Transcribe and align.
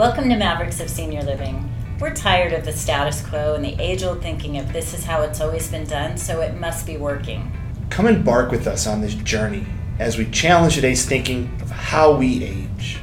Welcome 0.00 0.30
to 0.30 0.36
Mavericks 0.36 0.80
of 0.80 0.88
Senior 0.88 1.20
Living. 1.20 1.70
We're 2.00 2.14
tired 2.14 2.54
of 2.54 2.64
the 2.64 2.72
status 2.72 3.20
quo 3.20 3.52
and 3.52 3.62
the 3.62 3.78
age 3.78 4.02
old 4.02 4.22
thinking 4.22 4.56
of 4.56 4.72
this 4.72 4.94
is 4.94 5.04
how 5.04 5.20
it's 5.20 5.42
always 5.42 5.70
been 5.70 5.84
done, 5.84 6.16
so 6.16 6.40
it 6.40 6.58
must 6.58 6.86
be 6.86 6.96
working. 6.96 7.52
Come 7.90 8.06
embark 8.06 8.50
with 8.50 8.66
us 8.66 8.86
on 8.86 9.02
this 9.02 9.12
journey 9.12 9.66
as 9.98 10.16
we 10.16 10.24
challenge 10.30 10.76
today's 10.76 11.04
thinking 11.04 11.54
of 11.60 11.70
how 11.70 12.16
we 12.16 12.42
age. 12.42 12.98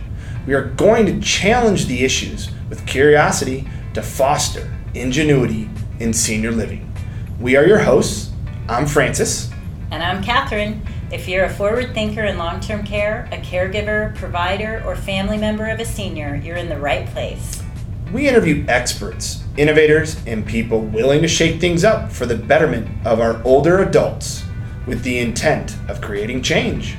We 0.48 0.56
are 0.56 0.70
going 0.70 1.06
to 1.06 1.22
challenge 1.22 1.86
the 1.86 2.04
issues 2.04 2.50
with 2.68 2.88
curiosity 2.88 3.70
to 3.94 4.02
foster 4.02 4.68
ingenuity 4.96 5.70
in 6.00 6.14
senior 6.14 6.52
living. 6.52 6.92
We 7.40 7.58
are 7.58 7.68
your 7.68 7.78
hosts. 7.78 8.32
I'm 8.68 8.88
Francis. 8.88 9.52
And 9.92 10.02
I'm 10.02 10.24
Catherine. 10.24 10.82
If 11.10 11.30
you're 11.30 11.46
a 11.46 11.50
forward 11.50 11.94
thinker 11.94 12.26
in 12.26 12.38
long 12.38 12.60
term 12.60 12.84
care, 12.84 13.30
a 13.32 13.38
caregiver, 13.38 14.14
provider, 14.16 14.84
or 14.86 14.96
family 14.98 15.38
member 15.38 15.68
of 15.68 15.80
a 15.80 15.86
senior, 15.86 16.36
you're 16.36 16.58
in 16.58 16.68
the 16.68 16.78
right 16.78 17.08
place. 17.08 17.64
We 18.12 18.28
interview 18.28 18.66
experts, 18.68 19.44
innovators, 19.56 20.18
and 20.28 20.46
people 20.46 20.82
willing 20.82 21.22
to 21.22 21.28
shake 21.30 21.62
things 21.62 21.86
up 21.86 22.12
for 22.12 22.26
the 22.26 22.36
betterment 22.36 22.90
of 23.06 23.22
our 23.22 23.42
older 23.44 23.80
adults 23.80 24.44
with 24.86 25.02
the 25.04 25.20
intent 25.20 25.78
of 25.88 26.02
creating 26.02 26.42
change. 26.42 26.98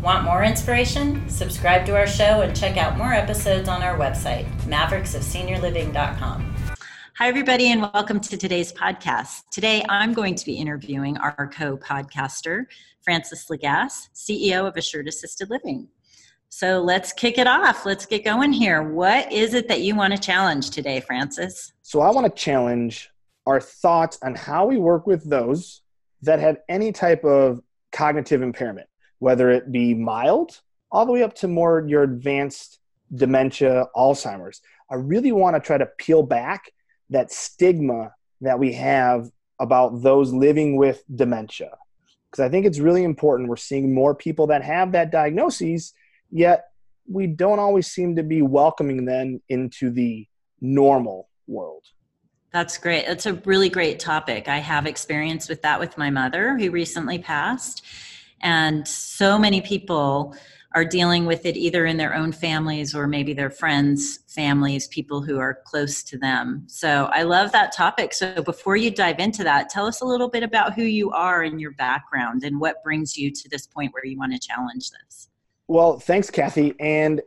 Want 0.00 0.24
more 0.24 0.44
inspiration? 0.44 1.28
Subscribe 1.28 1.84
to 1.86 1.96
our 1.96 2.06
show 2.06 2.42
and 2.42 2.56
check 2.56 2.76
out 2.76 2.96
more 2.96 3.12
episodes 3.12 3.68
on 3.68 3.82
our 3.82 3.98
website, 3.98 4.48
mavericksofseniorliving.com. 4.62 6.54
Hi, 7.20 7.28
everybody, 7.28 7.70
and 7.70 7.82
welcome 7.82 8.18
to 8.18 8.38
today's 8.38 8.72
podcast. 8.72 9.42
Today, 9.52 9.84
I'm 9.90 10.14
going 10.14 10.34
to 10.36 10.44
be 10.46 10.54
interviewing 10.54 11.18
our 11.18 11.50
co 11.54 11.76
podcaster, 11.76 12.64
Francis 13.02 13.44
Lagasse, 13.50 14.08
CEO 14.14 14.66
of 14.66 14.74
Assured 14.78 15.06
Assisted 15.06 15.50
Living. 15.50 15.86
So 16.48 16.80
let's 16.80 17.12
kick 17.12 17.36
it 17.36 17.46
off. 17.46 17.84
Let's 17.84 18.06
get 18.06 18.24
going 18.24 18.54
here. 18.54 18.82
What 18.82 19.30
is 19.30 19.52
it 19.52 19.68
that 19.68 19.82
you 19.82 19.94
want 19.94 20.14
to 20.14 20.18
challenge 20.18 20.70
today, 20.70 21.00
Francis? 21.00 21.74
So, 21.82 22.00
I 22.00 22.10
want 22.10 22.26
to 22.26 22.42
challenge 22.42 23.10
our 23.44 23.60
thoughts 23.60 24.18
on 24.22 24.34
how 24.34 24.64
we 24.64 24.78
work 24.78 25.06
with 25.06 25.28
those 25.28 25.82
that 26.22 26.38
have 26.38 26.56
any 26.70 26.90
type 26.90 27.22
of 27.22 27.60
cognitive 27.92 28.40
impairment, 28.40 28.88
whether 29.18 29.50
it 29.50 29.70
be 29.70 29.92
mild 29.92 30.58
all 30.90 31.04
the 31.04 31.12
way 31.12 31.22
up 31.22 31.34
to 31.34 31.48
more 31.48 31.84
your 31.86 32.02
advanced 32.02 32.78
dementia, 33.14 33.88
Alzheimer's. 33.94 34.62
I 34.90 34.94
really 34.94 35.32
want 35.32 35.54
to 35.54 35.60
try 35.60 35.76
to 35.76 35.84
peel 35.98 36.22
back 36.22 36.72
that 37.10 37.32
stigma 37.32 38.14
that 38.40 38.58
we 38.58 38.72
have 38.72 39.30
about 39.58 40.02
those 40.02 40.32
living 40.32 40.76
with 40.76 41.02
dementia 41.14 41.70
because 42.30 42.44
I 42.44 42.48
think 42.48 42.64
it's 42.66 42.78
really 42.78 43.04
important. 43.04 43.48
We're 43.48 43.56
seeing 43.56 43.92
more 43.92 44.14
people 44.14 44.46
that 44.48 44.62
have 44.62 44.92
that 44.92 45.10
diagnosis, 45.10 45.92
yet 46.30 46.66
we 47.10 47.26
don't 47.26 47.58
always 47.58 47.88
seem 47.88 48.16
to 48.16 48.22
be 48.22 48.42
welcoming 48.42 49.04
them 49.04 49.42
into 49.48 49.90
the 49.90 50.26
normal 50.60 51.28
world. 51.48 51.84
That's 52.52 52.78
great. 52.78 53.06
That's 53.06 53.26
a 53.26 53.34
really 53.44 53.68
great 53.68 53.98
topic. 53.98 54.48
I 54.48 54.58
have 54.58 54.86
experience 54.86 55.48
with 55.48 55.62
that 55.62 55.80
with 55.80 55.98
my 55.98 56.10
mother 56.10 56.56
who 56.56 56.70
recently 56.70 57.18
passed. 57.18 57.84
And 58.42 58.86
so 58.86 59.38
many 59.38 59.60
people 59.60 60.34
are 60.74 60.84
dealing 60.84 61.26
with 61.26 61.46
it 61.46 61.56
either 61.56 61.86
in 61.86 61.96
their 61.96 62.14
own 62.14 62.30
families 62.30 62.94
or 62.94 63.08
maybe 63.08 63.32
their 63.32 63.50
friends' 63.50 64.20
families, 64.28 64.86
people 64.88 65.20
who 65.20 65.38
are 65.38 65.60
close 65.64 66.02
to 66.04 66.16
them. 66.16 66.62
So 66.68 67.10
I 67.12 67.24
love 67.24 67.50
that 67.52 67.72
topic. 67.72 68.14
So 68.14 68.40
before 68.42 68.76
you 68.76 68.90
dive 68.90 69.18
into 69.18 69.42
that, 69.44 69.68
tell 69.68 69.86
us 69.86 70.00
a 70.00 70.04
little 70.04 70.28
bit 70.28 70.44
about 70.44 70.74
who 70.74 70.82
you 70.84 71.10
are 71.10 71.42
and 71.42 71.60
your 71.60 71.72
background 71.72 72.44
and 72.44 72.60
what 72.60 72.84
brings 72.84 73.16
you 73.16 73.32
to 73.32 73.48
this 73.48 73.66
point 73.66 73.92
where 73.92 74.06
you 74.06 74.16
want 74.16 74.32
to 74.32 74.38
challenge 74.38 74.90
this. 74.90 75.28
Well, 75.66 75.98
thanks, 75.98 76.30
Kathy. 76.30 76.74
And 76.78 77.20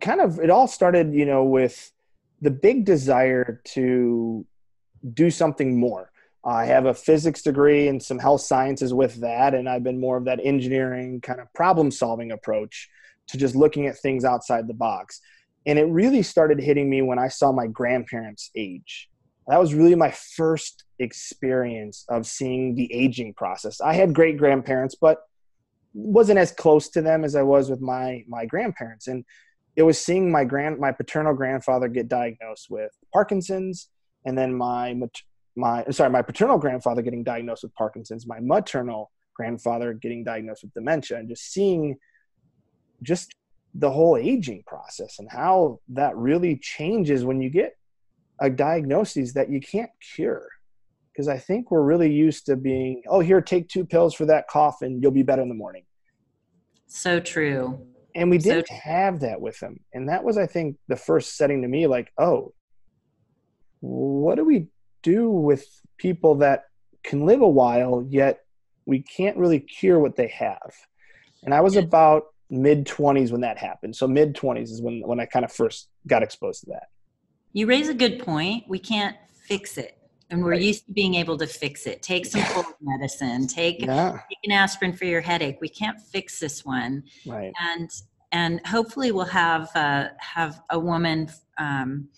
kind 0.00 0.20
of 0.20 0.40
it 0.40 0.50
all 0.50 0.66
started, 0.66 1.14
you 1.14 1.26
know, 1.26 1.44
with 1.44 1.92
the 2.40 2.50
big 2.50 2.84
desire 2.84 3.60
to 3.64 4.44
do 5.12 5.30
something 5.30 5.78
more. 5.78 6.10
I 6.44 6.66
have 6.66 6.84
a 6.84 6.94
physics 6.94 7.42
degree 7.42 7.88
and 7.88 8.02
some 8.02 8.18
health 8.18 8.42
sciences 8.42 8.92
with 8.92 9.20
that, 9.22 9.54
and 9.54 9.68
I've 9.68 9.82
been 9.82 10.00
more 10.00 10.16
of 10.16 10.26
that 10.26 10.40
engineering 10.44 11.20
kind 11.20 11.40
of 11.40 11.52
problem 11.54 11.90
solving 11.90 12.32
approach 12.32 12.88
to 13.28 13.38
just 13.38 13.56
looking 13.56 13.86
at 13.86 13.98
things 13.98 14.24
outside 14.24 14.68
the 14.68 14.74
box. 14.74 15.20
And 15.66 15.78
it 15.78 15.84
really 15.84 16.22
started 16.22 16.60
hitting 16.60 16.90
me 16.90 17.00
when 17.00 17.18
I 17.18 17.28
saw 17.28 17.52
my 17.52 17.66
grandparents 17.66 18.50
age. 18.54 19.08
That 19.48 19.60
was 19.60 19.74
really 19.74 19.94
my 19.94 20.10
first 20.10 20.84
experience 20.98 22.04
of 22.08 22.26
seeing 22.26 22.74
the 22.74 22.92
aging 22.92 23.34
process. 23.34 23.80
I 23.80 23.94
had 23.94 24.14
great 24.14 24.36
grandparents, 24.36 24.94
but 24.94 25.22
wasn't 25.94 26.38
as 26.38 26.52
close 26.52 26.88
to 26.90 27.02
them 27.02 27.24
as 27.24 27.36
I 27.36 27.42
was 27.42 27.70
with 27.70 27.80
my 27.80 28.24
my 28.28 28.44
grandparents. 28.46 29.06
And 29.06 29.24
it 29.76 29.82
was 29.82 29.98
seeing 29.98 30.30
my 30.30 30.44
grand 30.44 30.78
my 30.78 30.92
paternal 30.92 31.34
grandfather 31.34 31.88
get 31.88 32.08
diagnosed 32.08 32.68
with 32.68 32.90
Parkinson's, 33.12 33.88
and 34.24 34.36
then 34.36 34.54
my 34.54 34.94
my 35.56 35.84
sorry 35.90 36.10
my 36.10 36.22
paternal 36.22 36.58
grandfather 36.58 37.02
getting 37.02 37.22
diagnosed 37.22 37.62
with 37.62 37.74
parkinson's 37.74 38.26
my 38.26 38.40
maternal 38.40 39.10
grandfather 39.34 39.92
getting 39.92 40.24
diagnosed 40.24 40.62
with 40.62 40.72
dementia 40.74 41.18
and 41.18 41.28
just 41.28 41.52
seeing 41.52 41.96
just 43.02 43.34
the 43.74 43.90
whole 43.90 44.16
aging 44.16 44.62
process 44.66 45.18
and 45.18 45.28
how 45.30 45.80
that 45.88 46.16
really 46.16 46.56
changes 46.56 47.24
when 47.24 47.40
you 47.40 47.50
get 47.50 47.76
a 48.40 48.48
diagnosis 48.48 49.32
that 49.34 49.50
you 49.50 49.60
can't 49.60 49.90
cure. 50.14 50.48
Because 51.12 51.28
i 51.28 51.38
think 51.38 51.70
we're 51.70 51.82
really 51.82 52.12
used 52.12 52.46
to 52.46 52.56
being 52.56 53.02
oh 53.08 53.20
here 53.20 53.40
take 53.40 53.68
two 53.68 53.84
pills 53.84 54.14
for 54.14 54.26
that 54.26 54.48
cough 54.48 54.82
and 54.82 55.02
you'll 55.02 55.12
be 55.12 55.22
better 55.22 55.42
in 55.42 55.48
the 55.48 55.54
morning. 55.54 55.84
So 56.86 57.20
true. 57.20 57.86
And 58.16 58.30
we 58.30 58.38
didn't 58.38 58.68
so 58.68 58.74
have 58.74 59.20
that 59.20 59.40
with 59.40 59.58
him 59.60 59.80
and 59.92 60.08
that 60.08 60.22
was 60.22 60.38
i 60.38 60.46
think 60.46 60.76
the 60.86 60.96
first 60.96 61.36
setting 61.36 61.62
to 61.62 61.68
me 61.68 61.88
like 61.88 62.12
oh 62.16 62.52
what 63.80 64.36
do 64.36 64.44
we 64.44 64.68
do 65.04 65.30
with 65.30 65.64
people 65.98 66.34
that 66.36 66.64
can 67.04 67.24
live 67.24 67.42
a 67.42 67.48
while, 67.48 68.04
yet 68.08 68.40
we 68.86 69.00
can't 69.00 69.36
really 69.36 69.60
cure 69.60 70.00
what 70.00 70.16
they 70.16 70.28
have. 70.28 70.72
And 71.44 71.54
I 71.54 71.60
was 71.60 71.76
about 71.76 72.24
mid 72.50 72.86
20s 72.86 73.30
when 73.30 73.42
that 73.42 73.58
happened. 73.58 73.94
So 73.94 74.08
mid 74.08 74.34
20s 74.34 74.70
is 74.70 74.82
when, 74.82 75.02
when 75.06 75.20
I 75.20 75.26
kind 75.26 75.44
of 75.44 75.52
first 75.52 75.88
got 76.06 76.22
exposed 76.22 76.60
to 76.64 76.70
that. 76.70 76.88
You 77.52 77.66
raise 77.66 77.88
a 77.88 77.94
good 77.94 78.18
point. 78.18 78.64
We 78.66 78.80
can't 78.80 79.16
fix 79.46 79.78
it. 79.78 79.96
And 80.30 80.42
we're 80.42 80.52
right. 80.52 80.62
used 80.62 80.86
to 80.86 80.92
being 80.92 81.14
able 81.14 81.36
to 81.38 81.46
fix 81.46 81.86
it. 81.86 82.02
Take 82.02 82.26
some 82.26 82.42
cold 82.44 82.66
medicine. 82.80 83.46
Take, 83.46 83.82
yeah. 83.82 84.12
take 84.12 84.38
an 84.44 84.52
aspirin 84.52 84.92
for 84.92 85.04
your 85.04 85.20
headache. 85.20 85.58
We 85.60 85.68
can't 85.68 86.00
fix 86.00 86.40
this 86.40 86.64
one. 86.64 87.04
Right. 87.26 87.52
And 87.60 87.90
and 88.32 88.60
hopefully 88.66 89.12
we'll 89.12 89.26
have 89.26 89.70
uh, 89.76 90.08
have 90.18 90.60
a 90.70 90.78
woman 90.78 91.30
um, 91.56 92.08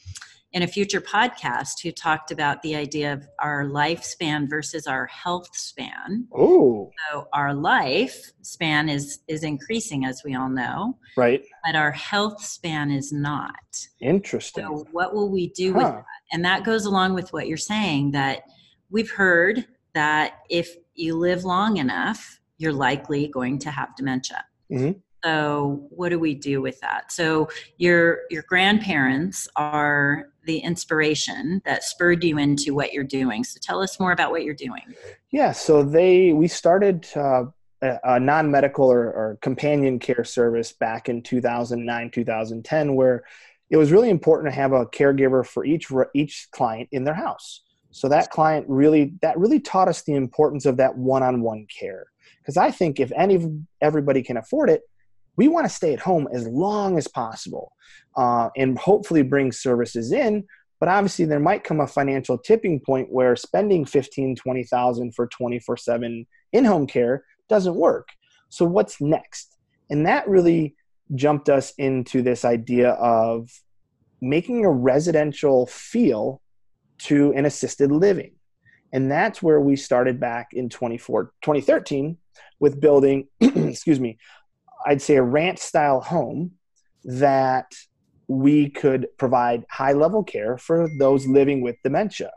in 0.53 0.63
a 0.63 0.67
future 0.67 1.01
podcast 1.01 1.83
who 1.83 1.91
talked 1.91 2.31
about 2.31 2.63
the 2.63 2.75
idea 2.75 3.13
of 3.13 3.27
our 3.41 3.65
lifespan 3.65 4.49
versus 4.49 4.87
our 4.87 5.07
health 5.07 5.49
span. 5.55 6.27
Oh. 6.35 6.91
So 7.11 7.29
our 7.33 7.53
life 7.53 8.33
span 8.43 8.89
is 8.89 9.21
is 9.29 9.43
increasing 9.43 10.05
as 10.05 10.23
we 10.25 10.35
all 10.35 10.49
know. 10.49 10.99
Right. 11.17 11.45
But 11.65 11.77
our 11.77 11.93
health 11.93 12.43
span 12.43 12.91
is 12.91 13.13
not. 13.13 13.55
Interesting. 14.01 14.65
So 14.65 14.87
what 14.93 15.15
will 15.15 15.31
we 15.31 15.49
do 15.49 15.73
huh. 15.73 15.79
with 15.79 15.87
that? 15.89 16.05
And 16.33 16.45
that 16.45 16.65
goes 16.65 16.87
along 16.87 17.15
with 17.15 17.33
what 17.33 17.49
you're 17.49 17.57
saying 17.57 18.13
that 18.13 18.43
we've 18.91 19.11
heard 19.11 19.67
that 19.95 20.41
if 20.49 20.75
you 20.95 21.17
live 21.17 21.45
long 21.45 21.79
enough, 21.79 22.41
you're 22.59 22.73
likely 22.73 23.29
going 23.29 23.59
to 23.59 23.71
have 23.71 23.95
dementia. 23.97 24.45
Mm-hmm. 24.71 24.99
So 25.27 25.89
what 25.91 26.11
do 26.11 26.21
we 26.21 26.35
do 26.35 26.63
with 26.63 26.81
that? 26.83 27.11
So 27.11 27.49
your 27.79 28.21
your 28.31 28.45
grandparents 28.49 29.49
are 29.57 30.29
the 30.45 30.59
inspiration 30.59 31.61
that 31.65 31.83
spurred 31.83 32.23
you 32.23 32.39
into 32.39 32.75
what 32.75 32.93
you're 32.93 33.03
doing. 33.03 33.43
So 33.43 33.59
tell 33.61 33.83
us 33.83 33.99
more 33.99 34.13
about 34.13 34.31
what 34.31 34.45
you're 34.45 34.55
doing. 34.55 34.95
Yeah, 35.33 35.51
so 35.51 35.83
they 35.83 36.33
we 36.33 36.47
started 36.47 37.09
uh, 37.17 37.47
a, 37.83 38.21
non-medical 38.21 38.87
or, 38.87 39.07
or 39.07 39.39
companion 39.43 39.99
care 39.99 40.23
service 40.23 40.71
back 40.71 41.09
in 41.09 41.23
2009 41.23 42.11
2010 42.13 42.95
where 42.95 43.25
it 43.69 43.77
was 43.77 43.91
really 43.91 44.11
important 44.11 44.53
to 44.53 44.55
have 44.55 44.73
a 44.73 44.87
caregiver 44.87 45.45
for 45.45 45.65
each 45.65 45.89
each 46.15 46.47
client 46.53 46.89
in 46.93 47.03
their 47.03 47.15
house. 47.15 47.63
So 47.91 48.09
that 48.11 48.31
client 48.31 48.65
really 48.69 49.15
that 49.23 49.37
really 49.37 49.59
taught 49.59 49.89
us 49.89 50.03
the 50.03 50.15
importance 50.15 50.67
of 50.67 50.77
that 50.77 50.97
one-on-one 50.97 51.67
care. 51.67 52.07
Because 52.39 52.57
I 52.57 52.71
think 52.71 53.01
if 53.01 53.11
any 53.17 53.45
everybody 53.81 54.23
can 54.23 54.37
afford 54.37 54.71
it, 54.71 54.83
we 55.37 55.49
want 55.49 55.67
to 55.67 55.75
stay 55.75 55.93
at 55.93 56.01
home 56.01 56.29
as 56.33 56.47
long 56.47 56.99
as 56.99 57.09
possible 57.09 57.73
uh, 58.17 58.49
and 58.57 58.79
hopefully 58.79 59.23
bring 59.23 59.53
services 59.53 60.13
in 60.13 60.45
but 60.79 60.89
obviously 60.89 61.25
there 61.25 61.41
might 61.41 61.65
come 61.65 61.81
a 61.81 61.87
financial 61.87 62.37
tipping 62.37 62.81
point 62.81 63.11
where 63.11 63.35
spending 63.37 63.85
15 63.85 64.37
20000 64.37 65.15
for 65.15 65.27
24 65.27 65.77
7 65.77 66.27
in-home 66.53 66.87
care 66.87 67.25
doesn't 67.49 67.75
work. 67.75 68.09
So 68.49 68.65
what's 68.65 69.01
next? 69.01 69.57
And 69.91 70.07
that 70.07 70.29
really 70.29 70.75
jumped 71.15 71.49
us 71.49 71.73
into 71.79 72.23
this 72.23 72.45
idea 72.45 72.91
of 72.93 73.49
making 74.21 74.65
a 74.65 74.71
residential 74.71 75.67
feel 75.67 76.43
to 76.99 77.33
an 77.35 77.47
assisted 77.47 77.93
living. 77.93 78.33
And 78.93 79.11
that's 79.11 79.43
where 79.43 79.61
we 79.61 79.77
started 79.77 80.19
back 80.19 80.49
in 80.53 80.69
2013 80.69 82.17
with 82.59 82.81
building 82.81 83.29
excuse 83.41 84.01
me 84.01 84.19
I'd 84.87 85.03
say 85.03 85.17
a 85.17 85.23
ranch 85.23 85.59
style 85.59 86.01
home 86.01 86.53
that 87.05 87.75
we 88.29 88.71
could 88.71 89.09
provide 89.19 89.65
high 89.71 89.93
level 89.93 90.25
care 90.25 90.59
for 90.59 90.89
those 90.99 91.27
living 91.27 91.61
with 91.61 91.77
dementia. 91.83 92.33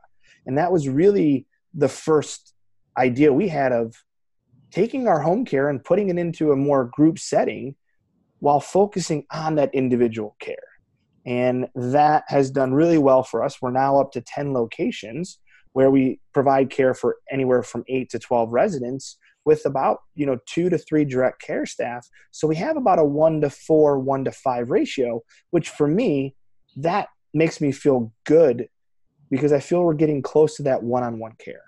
And 0.45 0.57
that 0.57 0.71
was 0.71 0.89
really 0.89 1.45
the 1.73 1.87
first 1.87 2.53
idea 2.97 3.31
we 3.31 3.47
had 3.47 3.71
of 3.71 3.95
taking 4.71 5.07
our 5.07 5.19
home 5.19 5.45
care 5.45 5.69
and 5.69 5.83
putting 5.83 6.09
it 6.09 6.17
into 6.17 6.51
a 6.51 6.55
more 6.55 6.85
group 6.85 7.17
setting 7.17 7.75
while 8.39 8.59
focusing 8.59 9.25
on 9.31 9.55
that 9.55 9.73
individual 9.73 10.35
care. 10.39 10.57
And 11.25 11.67
that 11.75 12.23
has 12.27 12.49
done 12.49 12.73
really 12.73 12.97
well 12.97 13.23
for 13.23 13.43
us. 13.43 13.61
We're 13.61 13.71
now 13.71 13.99
up 13.99 14.11
to 14.13 14.21
10 14.21 14.53
locations 14.53 15.39
where 15.73 15.91
we 15.91 16.19
provide 16.33 16.69
care 16.69 16.93
for 16.93 17.17
anywhere 17.31 17.63
from 17.63 17.83
8 17.87 18.09
to 18.09 18.19
12 18.19 18.51
residents 18.51 19.17
with 19.45 19.65
about, 19.65 19.99
you 20.15 20.25
know, 20.25 20.37
2 20.47 20.69
to 20.69 20.77
3 20.77 21.05
direct 21.05 21.41
care 21.41 21.65
staff. 21.65 22.07
So 22.31 22.47
we 22.47 22.55
have 22.57 22.77
about 22.77 22.99
a 22.99 23.03
1 23.03 23.41
to 23.41 23.49
4, 23.49 23.99
1 23.99 24.25
to 24.25 24.31
5 24.31 24.69
ratio, 24.69 25.21
which 25.51 25.69
for 25.69 25.87
me 25.87 26.35
that 26.77 27.09
makes 27.33 27.61
me 27.61 27.71
feel 27.71 28.11
good 28.25 28.67
because 29.29 29.53
I 29.53 29.59
feel 29.59 29.83
we're 29.83 29.93
getting 29.93 30.21
close 30.21 30.55
to 30.55 30.63
that 30.63 30.83
one-on-one 30.83 31.35
care. 31.43 31.61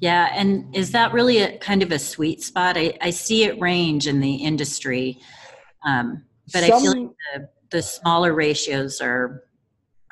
Yeah, 0.00 0.30
and 0.32 0.74
is 0.76 0.92
that 0.92 1.12
really 1.12 1.38
a 1.38 1.58
kind 1.58 1.82
of 1.82 1.90
a 1.90 1.98
sweet 1.98 2.42
spot? 2.42 2.76
I, 2.76 2.96
I 3.00 3.10
see 3.10 3.42
it 3.44 3.60
range 3.60 4.06
in 4.06 4.20
the 4.20 4.36
industry, 4.36 5.18
um, 5.84 6.24
but 6.52 6.62
Some, 6.62 6.72
I 6.72 6.80
feel 6.80 7.02
like 7.02 7.10
the, 7.34 7.48
the 7.70 7.82
smaller 7.82 8.32
ratios 8.32 9.00
are 9.00 9.42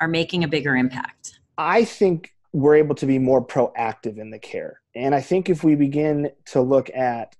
are 0.01 0.07
making 0.09 0.43
a 0.43 0.47
bigger 0.47 0.75
impact. 0.75 1.39
I 1.57 1.85
think 1.85 2.33
we're 2.51 2.75
able 2.75 2.95
to 2.95 3.05
be 3.05 3.17
more 3.17 3.43
proactive 3.45 4.19
in 4.19 4.29
the 4.29 4.39
care, 4.39 4.81
and 4.97 5.15
I 5.15 5.21
think 5.21 5.49
if 5.49 5.63
we 5.63 5.75
begin 5.75 6.31
to 6.47 6.61
look 6.61 6.89
at 6.89 7.35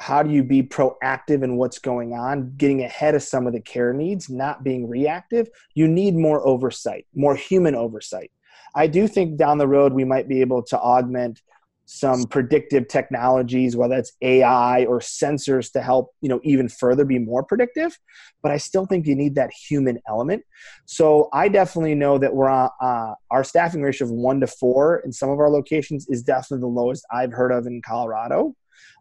how 0.00 0.22
do 0.22 0.30
you 0.30 0.42
be 0.42 0.62
proactive 0.62 1.42
in 1.42 1.56
what's 1.56 1.78
going 1.78 2.12
on, 2.12 2.54
getting 2.56 2.82
ahead 2.82 3.14
of 3.14 3.22
some 3.22 3.46
of 3.46 3.52
the 3.52 3.60
care 3.60 3.92
needs, 3.92 4.28
not 4.28 4.62
being 4.62 4.88
reactive, 4.88 5.48
you 5.74 5.88
need 5.88 6.14
more 6.14 6.46
oversight, 6.46 7.06
more 7.14 7.34
human 7.34 7.74
oversight. 7.74 8.30
I 8.74 8.86
do 8.88 9.08
think 9.08 9.38
down 9.38 9.58
the 9.58 9.68
road 9.68 9.94
we 9.94 10.04
might 10.04 10.28
be 10.28 10.42
able 10.42 10.62
to 10.64 10.78
augment 10.78 11.40
some 11.86 12.24
predictive 12.24 12.88
technologies 12.88 13.76
whether 13.76 13.94
it's 13.94 14.12
ai 14.20 14.84
or 14.86 14.98
sensors 14.98 15.70
to 15.70 15.80
help 15.80 16.10
you 16.20 16.28
know 16.28 16.40
even 16.42 16.68
further 16.68 17.04
be 17.04 17.18
more 17.18 17.44
predictive 17.44 17.96
but 18.42 18.50
i 18.50 18.56
still 18.56 18.86
think 18.86 19.06
you 19.06 19.14
need 19.14 19.36
that 19.36 19.50
human 19.52 19.98
element. 20.08 20.42
So 20.84 21.28
i 21.32 21.48
definitely 21.48 21.94
know 21.94 22.18
that 22.18 22.34
we're 22.34 22.48
on 22.48 22.70
uh, 22.82 23.14
our 23.30 23.44
staffing 23.44 23.82
ratio 23.82 24.06
of 24.06 24.12
one 24.12 24.40
to 24.40 24.48
four 24.48 24.98
in 25.04 25.12
some 25.12 25.30
of 25.30 25.38
our 25.38 25.48
locations 25.48 26.06
is 26.08 26.22
definitely 26.22 26.62
the 26.62 26.66
lowest 26.66 27.06
i've 27.12 27.32
heard 27.32 27.52
of 27.52 27.66
in 27.66 27.80
colorado. 27.82 28.54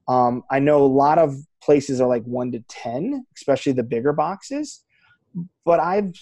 Um, 0.07 0.43
i 0.51 0.59
know 0.59 0.83
a 0.83 0.85
lot 0.85 1.17
of 1.17 1.35
places 1.63 1.99
are 1.99 2.07
like 2.07 2.23
one 2.23 2.51
to 2.51 2.59
ten 2.69 3.25
especially 3.35 3.73
the 3.73 3.83
bigger 3.83 4.13
boxes 4.13 4.83
but 5.65 5.79
i've 5.79 6.13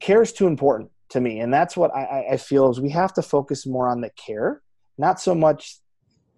care 0.00 0.22
is 0.22 0.32
too 0.32 0.46
important 0.46 0.90
to 1.10 1.20
me 1.20 1.40
and 1.40 1.52
that's 1.52 1.76
what 1.76 1.94
I, 1.94 2.26
I 2.32 2.36
feel 2.36 2.70
is 2.70 2.80
we 2.80 2.90
have 2.90 3.12
to 3.14 3.22
focus 3.22 3.66
more 3.66 3.88
on 3.88 4.00
the 4.00 4.10
care 4.10 4.62
not 4.98 5.20
so 5.20 5.34
much 5.34 5.78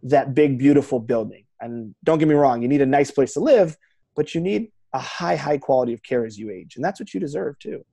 that 0.03 0.35
big 0.35 0.59
beautiful 0.59 1.01
building. 1.01 1.45
And 1.61 1.95
don't 2.05 2.19
get 2.19 2.29
me 2.29 2.35
wrong 2.35 2.63
you 2.63 2.69
need 2.69 2.83
a 2.83 2.87
nice 2.87 3.11
place 3.11 3.35
to 3.35 3.41
live 3.41 3.77
but 4.15 4.35
you 4.35 4.41
need 4.41 4.71
a 4.93 4.99
high 4.99 5.37
high 5.37 5.59
quality 5.59 5.93
of 5.93 6.03
care 6.03 6.25
as 6.25 6.39
you 6.39 6.51
age. 6.51 6.77
And 6.77 6.85
that's 6.85 7.01
what 7.01 7.13
you 7.13 7.21
deserve 7.21 7.59
too. 7.59 7.85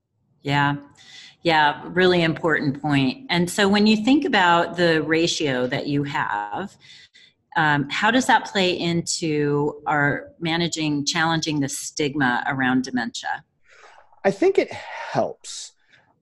Yeah. 0.41 0.75
Yeah 1.41 1.81
really 1.87 2.21
important 2.23 2.81
point. 2.81 3.25
and 3.29 3.49
so 3.49 3.67
when 3.67 3.87
you 3.87 3.97
think 3.97 4.25
about 4.25 4.77
the 4.77 5.01
ratio 5.03 5.67
that 5.67 5.87
you 5.87 6.03
have 6.03 6.75
um, 7.55 7.89
how 7.89 8.11
does 8.11 8.25
that 8.25 8.45
play 8.45 8.77
into 8.77 9.81
our 9.87 10.31
managing 10.39 11.05
challenging 11.05 11.61
the 11.61 11.69
stigma 11.69 12.43
around 12.47 12.83
dementia? 12.83 13.43
I 14.23 14.31
think 14.31 14.57
it 14.57 14.71
helps 14.71 15.71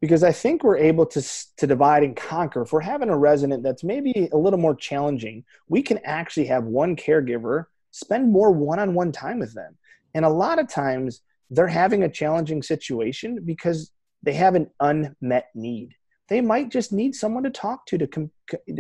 because 0.04 0.22
I 0.22 0.34
think 0.34 0.66
we're 0.66 0.76
able 0.76 1.06
to 1.06 1.22
to 1.56 1.66
divide 1.66 2.04
and 2.04 2.14
conquer. 2.14 2.64
If 2.64 2.74
we're 2.74 2.82
having 2.82 3.08
a 3.08 3.18
resident 3.18 3.64
that's 3.64 3.86
maybe 3.86 4.28
a 4.34 4.38
little 4.38 4.60
more 4.60 4.76
challenging, 4.76 5.46
we 5.70 5.82
can 5.82 5.98
actually 6.04 6.48
have 6.48 6.66
one 6.66 6.98
caregiver 6.98 7.68
spend 7.92 8.30
more 8.30 8.52
one-on-one 8.52 9.14
time 9.14 9.40
with 9.40 9.54
them. 9.54 9.78
And 10.14 10.26
a 10.26 10.30
lot 10.30 10.60
of 10.60 10.68
times 10.68 11.22
they're 11.50 11.68
having 11.68 12.04
a 12.04 12.10
challenging 12.10 12.62
situation 12.62 13.40
because 13.46 13.92
they 14.24 14.34
have 14.34 14.56
an 14.56 14.70
unmet 14.82 15.52
need. 15.56 15.96
They 16.28 16.42
might 16.42 16.70
just 16.70 16.92
need 16.92 17.16
someone 17.16 17.44
to 17.44 17.50
talk 17.50 17.86
to 17.86 17.98
to 17.98 18.30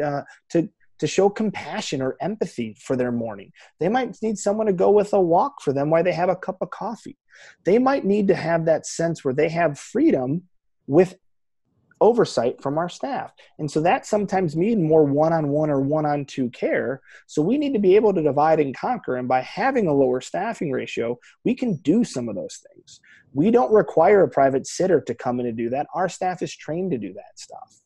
uh, 0.03 0.23
to 0.49 0.69
to 0.99 1.07
show 1.07 1.29
compassion 1.29 2.01
or 2.01 2.17
empathy 2.19 2.75
for 2.77 2.97
their 2.97 3.13
morning. 3.13 3.53
They 3.79 3.87
might 3.87 4.21
need 4.21 4.37
someone 4.37 4.67
to 4.67 4.73
go 4.73 4.91
with 4.91 5.13
a 5.13 5.21
walk 5.21 5.61
for 5.61 5.71
them 5.71 5.89
while 5.89 6.03
they 6.03 6.11
have 6.11 6.27
a 6.27 6.35
cup 6.35 6.57
of 6.59 6.69
coffee. 6.71 7.17
They 7.63 7.79
might 7.79 8.03
need 8.03 8.27
to 8.27 8.35
have 8.35 8.65
that 8.65 8.85
sense 8.85 9.23
where 9.23 9.33
they 9.33 9.47
have 9.47 9.79
freedom 9.79 10.49
with 10.88 11.15
oversight 12.03 12.62
from 12.62 12.77
our 12.77 12.89
staff. 12.89 13.31
And 13.59 13.71
so 13.71 13.80
that 13.81 14.06
sometimes 14.06 14.57
means 14.57 14.81
more 14.81 15.06
one 15.06 15.31
on 15.31 15.47
one 15.47 15.69
or 15.69 15.80
one 15.80 16.06
on 16.06 16.25
two 16.25 16.50
care. 16.50 17.01
So 17.27 17.41
we 17.41 17.57
need 17.57 17.74
to 17.74 17.80
be 17.80 17.95
able 17.95 18.13
to 18.13 18.21
divide 18.21 18.59
and 18.59 18.75
conquer. 18.75 19.15
And 19.15 19.27
by 19.27 19.41
having 19.41 19.88
a 19.88 19.94
lower 19.94 20.19
staffing 20.19 20.71
ratio, 20.71 21.18
we 21.45 21.56
can 21.56 21.75
do 21.77 22.03
some 22.03 22.27
of 22.27 22.35
those 22.35 22.62
things. 22.68 23.00
We 23.33 23.51
don't 23.51 23.71
require 23.71 24.24
a 24.24 24.30
private 24.30 24.68
sitter 24.68 25.00
to 25.00 25.15
come 25.15 25.39
in 25.39 25.45
and 25.45 25.57
do 25.57 25.69
that. 25.69 25.88
Our 25.95 26.09
staff 26.09 26.41
is 26.41 26.53
trained 26.53 26.91
to 26.91 26.97
do 26.97 27.13
that 27.13 27.39
stuff. 27.39 27.79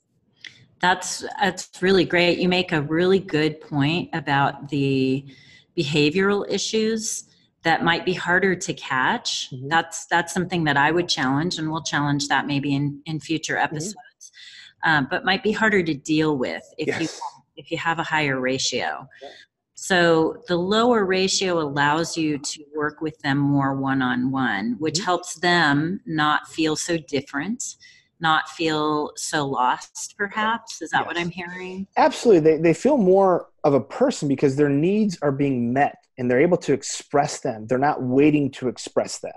That's 0.79 1.23
that's 1.39 1.69
really 1.81 2.05
great. 2.05 2.39
You 2.39 2.49
make 2.49 2.71
a 2.71 2.81
really 2.81 3.19
good 3.19 3.61
point 3.61 4.09
about 4.13 4.69
the 4.69 5.25
behavioral 5.77 6.45
issues 6.49 7.25
that 7.67 7.83
might 7.83 8.05
be 8.05 8.13
harder 8.13 8.55
to 8.55 8.73
catch 8.73 9.49
mm-hmm. 9.51 9.67
that's 9.67 10.05
that's 10.05 10.33
something 10.33 10.63
that 10.63 10.77
i 10.77 10.89
would 10.89 11.09
challenge 11.09 11.59
and 11.59 11.69
we'll 11.69 11.83
challenge 11.83 12.29
that 12.29 12.47
maybe 12.47 12.73
in 12.73 13.01
in 13.05 13.19
future 13.19 13.55
mm-hmm. 13.55 13.75
episodes 13.75 14.31
mm-hmm. 14.85 14.89
um, 14.89 15.07
but 15.11 15.25
might 15.25 15.43
be 15.43 15.51
harder 15.51 15.83
to 15.83 15.93
deal 15.93 16.37
with 16.37 16.63
if 16.77 16.87
yes. 16.87 17.01
you 17.01 17.07
if 17.57 17.69
you 17.69 17.77
have 17.77 17.99
a 17.99 18.03
higher 18.03 18.39
ratio 18.39 19.05
yeah. 19.21 19.29
so 19.75 20.41
the 20.47 20.55
lower 20.55 21.05
ratio 21.05 21.59
allows 21.59 22.15
you 22.15 22.37
to 22.37 22.63
work 22.73 23.01
with 23.01 23.19
them 23.19 23.37
more 23.37 23.75
one-on-one 23.75 24.77
which 24.79 24.95
mm-hmm. 24.95 25.03
helps 25.03 25.35
them 25.35 25.99
not 26.05 26.47
feel 26.47 26.75
so 26.75 26.97
different 26.97 27.75
not 28.19 28.47
feel 28.49 29.11
so 29.17 29.45
lost 29.45 30.15
perhaps 30.17 30.81
is 30.81 30.89
that 30.91 30.99
yes. 30.99 31.07
what 31.07 31.17
i'm 31.17 31.29
hearing 31.29 31.85
absolutely 31.97 32.39
they, 32.39 32.61
they 32.61 32.73
feel 32.73 32.97
more 32.97 33.49
of 33.65 33.73
a 33.73 33.81
person 33.81 34.29
because 34.29 34.55
their 34.55 34.69
needs 34.69 35.17
are 35.21 35.33
being 35.33 35.73
met 35.73 35.97
and 36.17 36.29
they're 36.29 36.41
able 36.41 36.57
to 36.57 36.73
express 36.73 37.39
them 37.41 37.65
they're 37.67 37.77
not 37.77 38.01
waiting 38.01 38.51
to 38.51 38.67
express 38.67 39.19
them 39.19 39.33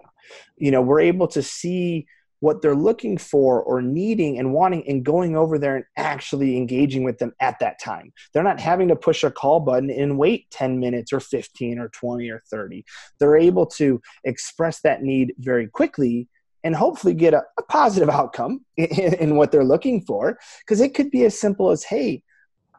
you 0.56 0.70
know 0.70 0.80
we're 0.80 1.00
able 1.00 1.26
to 1.26 1.42
see 1.42 2.06
what 2.40 2.62
they're 2.62 2.74
looking 2.74 3.18
for 3.18 3.62
or 3.62 3.80
needing 3.80 4.38
and 4.38 4.52
wanting 4.52 4.86
and 4.88 5.04
going 5.04 5.36
over 5.36 5.58
there 5.58 5.76
and 5.76 5.84
actually 5.96 6.56
engaging 6.56 7.04
with 7.04 7.18
them 7.18 7.32
at 7.40 7.58
that 7.60 7.78
time. 7.78 8.12
They're 8.32 8.42
not 8.42 8.58
having 8.58 8.88
to 8.88 8.96
push 8.96 9.22
a 9.22 9.30
call 9.30 9.60
button 9.60 9.90
and 9.90 10.18
wait 10.18 10.50
10 10.50 10.80
minutes 10.80 11.12
or 11.12 11.20
15 11.20 11.78
or 11.78 11.88
20 11.90 12.30
or 12.30 12.42
30. 12.50 12.84
They're 13.18 13.36
able 13.36 13.66
to 13.66 14.00
express 14.24 14.80
that 14.80 15.02
need 15.02 15.34
very 15.38 15.68
quickly 15.68 16.28
and 16.64 16.74
hopefully 16.74 17.14
get 17.14 17.34
a, 17.34 17.42
a 17.58 17.62
positive 17.64 18.10
outcome 18.10 18.64
in, 18.76 19.14
in, 19.14 19.36
what 19.36 19.52
they're 19.52 19.64
looking 19.64 20.02
for. 20.02 20.38
Because 20.60 20.80
it 20.80 20.94
could 20.94 21.10
be 21.10 21.24
as 21.24 21.38
simple 21.38 21.70
as, 21.70 21.84
hey, 21.84 22.22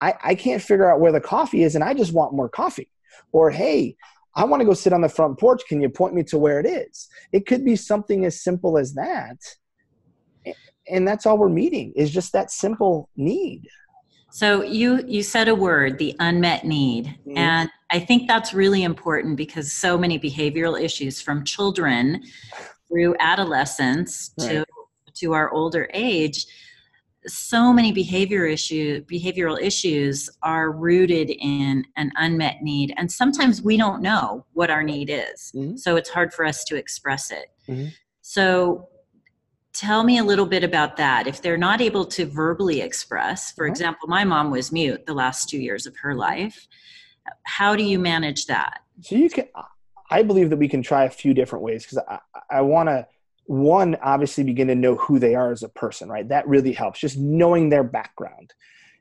I, 0.01 0.13
I 0.23 0.35
can't 0.35 0.61
figure 0.61 0.91
out 0.91 0.99
where 0.99 1.11
the 1.11 1.21
coffee 1.21 1.63
is 1.63 1.75
and 1.75 1.83
I 1.83 1.93
just 1.93 2.13
want 2.13 2.33
more 2.33 2.49
coffee. 2.49 2.89
Or, 3.31 3.49
hey, 3.51 3.95
I 4.35 4.45
want 4.45 4.61
to 4.61 4.65
go 4.65 4.73
sit 4.73 4.93
on 4.93 5.01
the 5.01 5.09
front 5.09 5.39
porch. 5.39 5.61
Can 5.67 5.81
you 5.81 5.89
point 5.89 6.13
me 6.13 6.23
to 6.23 6.37
where 6.37 6.59
it 6.59 6.65
is? 6.65 7.09
It 7.31 7.45
could 7.45 7.65
be 7.65 7.75
something 7.75 8.25
as 8.25 8.41
simple 8.41 8.77
as 8.77 8.93
that. 8.93 9.37
And 10.87 11.07
that's 11.07 11.25
all 11.25 11.37
we're 11.37 11.49
meeting 11.49 11.93
is 11.95 12.11
just 12.11 12.33
that 12.33 12.51
simple 12.51 13.09
need. 13.15 13.67
So 14.31 14.63
you 14.63 15.03
you 15.05 15.23
said 15.23 15.49
a 15.49 15.55
word, 15.55 15.97
the 15.97 16.15
unmet 16.19 16.65
need. 16.65 17.07
Mm-hmm. 17.27 17.37
And 17.37 17.69
I 17.91 17.99
think 17.99 18.27
that's 18.27 18.53
really 18.53 18.83
important 18.83 19.35
because 19.35 19.71
so 19.71 19.97
many 19.97 20.17
behavioral 20.17 20.81
issues 20.81 21.21
from 21.21 21.43
children 21.43 22.23
through 22.87 23.15
adolescence 23.19 24.31
right. 24.39 24.49
to 24.49 24.65
to 25.15 25.33
our 25.33 25.51
older 25.51 25.89
age 25.93 26.45
so 27.27 27.71
many 27.71 27.91
behavior 27.91 28.45
issue 28.45 29.03
behavioral 29.05 29.59
issues 29.61 30.29
are 30.41 30.71
rooted 30.71 31.29
in 31.29 31.85
an 31.95 32.11
unmet 32.15 32.61
need 32.61 32.93
and 32.97 33.11
sometimes 33.11 33.61
we 33.61 33.77
don't 33.77 34.01
know 34.01 34.45
what 34.53 34.69
our 34.71 34.81
need 34.81 35.09
is 35.09 35.51
mm-hmm. 35.55 35.75
so 35.75 35.95
it's 35.95 36.09
hard 36.09 36.33
for 36.33 36.45
us 36.45 36.63
to 36.63 36.75
express 36.75 37.31
it 37.31 37.47
mm-hmm. 37.67 37.87
so 38.21 38.87
tell 39.73 40.03
me 40.03 40.17
a 40.17 40.23
little 40.23 40.47
bit 40.47 40.63
about 40.63 40.97
that 40.97 41.27
if 41.27 41.41
they're 41.41 41.57
not 41.57 41.79
able 41.79 42.05
to 42.05 42.25
verbally 42.25 42.81
express 42.81 43.51
for 43.51 43.65
mm-hmm. 43.65 43.71
example 43.71 44.07
my 44.07 44.23
mom 44.23 44.49
was 44.49 44.71
mute 44.71 45.05
the 45.05 45.13
last 45.13 45.47
two 45.47 45.59
years 45.59 45.85
of 45.85 45.95
her 45.97 46.15
life 46.15 46.67
how 47.43 47.75
do 47.75 47.83
you 47.83 47.99
manage 47.99 48.47
that 48.47 48.79
so 49.01 49.15
you 49.15 49.29
can 49.29 49.47
I 50.11 50.23
believe 50.23 50.49
that 50.49 50.57
we 50.57 50.67
can 50.67 50.83
try 50.83 51.05
a 51.05 51.09
few 51.09 51.33
different 51.33 51.63
ways 51.63 51.85
because 51.85 51.99
I, 52.07 52.19
I 52.49 52.61
want 52.61 52.89
to 52.89 53.07
one 53.51 53.95
obviously 54.01 54.43
begin 54.43 54.67
to 54.67 54.75
know 54.75 54.95
who 54.95 55.19
they 55.19 55.35
are 55.35 55.51
as 55.51 55.63
a 55.63 55.69
person 55.69 56.09
right 56.09 56.29
that 56.29 56.47
really 56.47 56.71
helps 56.71 56.99
just 56.99 57.17
knowing 57.17 57.69
their 57.69 57.83
background 57.83 58.53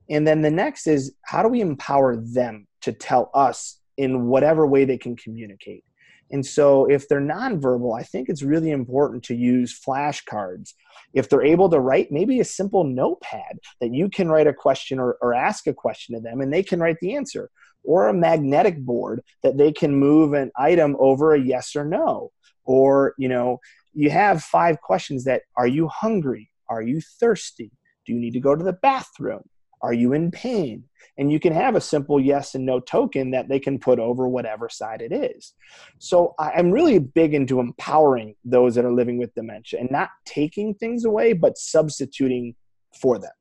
and 0.08 0.26
then 0.26 0.42
the 0.42 0.50
next 0.50 0.86
is 0.86 1.14
how 1.22 1.42
do 1.42 1.48
we 1.48 1.60
empower 1.60 2.16
them 2.16 2.66
to 2.82 2.92
tell 2.92 3.30
us 3.34 3.78
in 3.96 4.26
whatever 4.26 4.66
way 4.66 4.84
they 4.84 4.98
can 4.98 5.14
communicate 5.16 5.84
And 6.32 6.46
so, 6.46 6.86
if 6.86 7.08
they're 7.08 7.20
nonverbal, 7.20 7.98
I 7.98 8.04
think 8.04 8.28
it's 8.28 8.42
really 8.42 8.70
important 8.70 9.24
to 9.24 9.34
use 9.34 9.78
flashcards. 9.78 10.74
If 11.12 11.28
they're 11.28 11.42
able 11.42 11.68
to 11.70 11.80
write, 11.80 12.12
maybe 12.12 12.38
a 12.40 12.44
simple 12.44 12.84
notepad 12.84 13.58
that 13.80 13.92
you 13.92 14.08
can 14.08 14.28
write 14.28 14.46
a 14.46 14.54
question 14.54 15.00
or, 15.00 15.18
or 15.20 15.34
ask 15.34 15.66
a 15.66 15.74
question 15.74 16.14
to 16.14 16.20
them 16.20 16.40
and 16.40 16.52
they 16.52 16.62
can 16.62 16.80
write 16.80 16.98
the 17.00 17.16
answer, 17.16 17.50
or 17.82 18.08
a 18.08 18.14
magnetic 18.14 18.78
board 18.78 19.22
that 19.42 19.58
they 19.58 19.72
can 19.72 19.94
move 19.94 20.32
an 20.32 20.50
item 20.56 20.96
over 20.98 21.34
a 21.34 21.40
yes 21.40 21.74
or 21.74 21.84
no. 21.84 22.30
Or, 22.64 23.14
you 23.18 23.28
know, 23.28 23.58
you 23.92 24.10
have 24.10 24.42
five 24.42 24.80
questions 24.80 25.24
that 25.24 25.42
are 25.56 25.66
you 25.66 25.88
hungry? 25.88 26.50
Are 26.68 26.82
you 26.82 27.00
thirsty? 27.00 27.72
Do 28.06 28.12
you 28.12 28.18
need 28.18 28.32
to 28.32 28.40
go 28.40 28.54
to 28.54 28.64
the 28.64 28.72
bathroom? 28.72 29.42
Are 29.82 29.92
you 29.92 30.12
in 30.12 30.30
pain? 30.30 30.84
And 31.18 31.32
you 31.32 31.40
can 31.40 31.52
have 31.52 31.74
a 31.74 31.80
simple 31.80 32.20
yes 32.20 32.54
and 32.54 32.64
no 32.64 32.80
token 32.80 33.30
that 33.30 33.48
they 33.48 33.58
can 33.58 33.78
put 33.78 33.98
over 33.98 34.28
whatever 34.28 34.68
side 34.68 35.00
it 35.00 35.12
is. 35.12 35.54
So 35.98 36.34
I'm 36.38 36.70
really 36.70 36.98
big 36.98 37.34
into 37.34 37.60
empowering 37.60 38.34
those 38.44 38.74
that 38.74 38.84
are 38.84 38.92
living 38.92 39.18
with 39.18 39.34
dementia 39.34 39.80
and 39.80 39.90
not 39.90 40.10
taking 40.26 40.74
things 40.74 41.04
away, 41.04 41.32
but 41.32 41.58
substituting 41.58 42.54
for 43.00 43.18
them. 43.18 43.32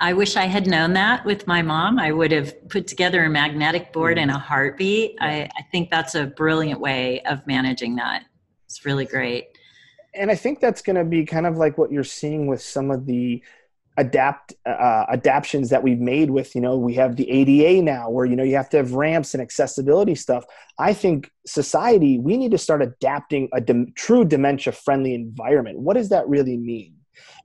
I 0.00 0.14
wish 0.14 0.36
I 0.36 0.46
had 0.46 0.66
known 0.66 0.94
that 0.94 1.24
with 1.24 1.46
my 1.46 1.62
mom. 1.62 1.98
I 1.98 2.10
would 2.10 2.32
have 2.32 2.68
put 2.68 2.88
together 2.88 3.24
a 3.24 3.30
magnetic 3.30 3.92
board 3.92 4.18
in 4.18 4.30
a 4.30 4.32
mm-hmm. 4.32 4.42
heartbeat. 4.42 5.16
I, 5.20 5.48
I 5.56 5.62
think 5.70 5.90
that's 5.90 6.16
a 6.16 6.26
brilliant 6.26 6.80
way 6.80 7.22
of 7.22 7.46
managing 7.46 7.94
that. 7.96 8.24
It's 8.72 8.86
really 8.86 9.04
great. 9.04 9.48
And 10.14 10.30
I 10.30 10.34
think 10.34 10.60
that's 10.60 10.82
going 10.82 10.96
to 10.96 11.04
be 11.04 11.24
kind 11.24 11.46
of 11.46 11.56
like 11.56 11.78
what 11.78 11.92
you're 11.92 12.04
seeing 12.04 12.46
with 12.46 12.62
some 12.62 12.90
of 12.90 13.06
the 13.06 13.42
adapt 13.98 14.54
uh, 14.64 15.04
adaptions 15.10 15.68
that 15.68 15.82
we've 15.82 16.00
made 16.00 16.30
with 16.30 16.54
you 16.54 16.62
know 16.62 16.78
we 16.78 16.94
have 16.94 17.16
the 17.16 17.30
ada 17.30 17.82
now 17.82 18.08
where 18.08 18.24
you 18.24 18.34
know 18.34 18.42
you 18.42 18.56
have 18.56 18.70
to 18.70 18.78
have 18.78 18.92
ramps 18.92 19.34
and 19.34 19.42
accessibility 19.42 20.14
stuff. 20.14 20.46
I 20.78 20.94
think 20.94 21.30
society 21.46 22.18
we 22.18 22.38
need 22.38 22.52
to 22.52 22.58
start 22.58 22.80
adapting 22.80 23.50
a 23.52 23.60
de- 23.60 23.92
true 23.94 24.24
dementia 24.24 24.72
friendly 24.72 25.14
environment. 25.14 25.80
What 25.80 25.98
does 25.98 26.08
that 26.08 26.26
really 26.26 26.56
mean? 26.56 26.96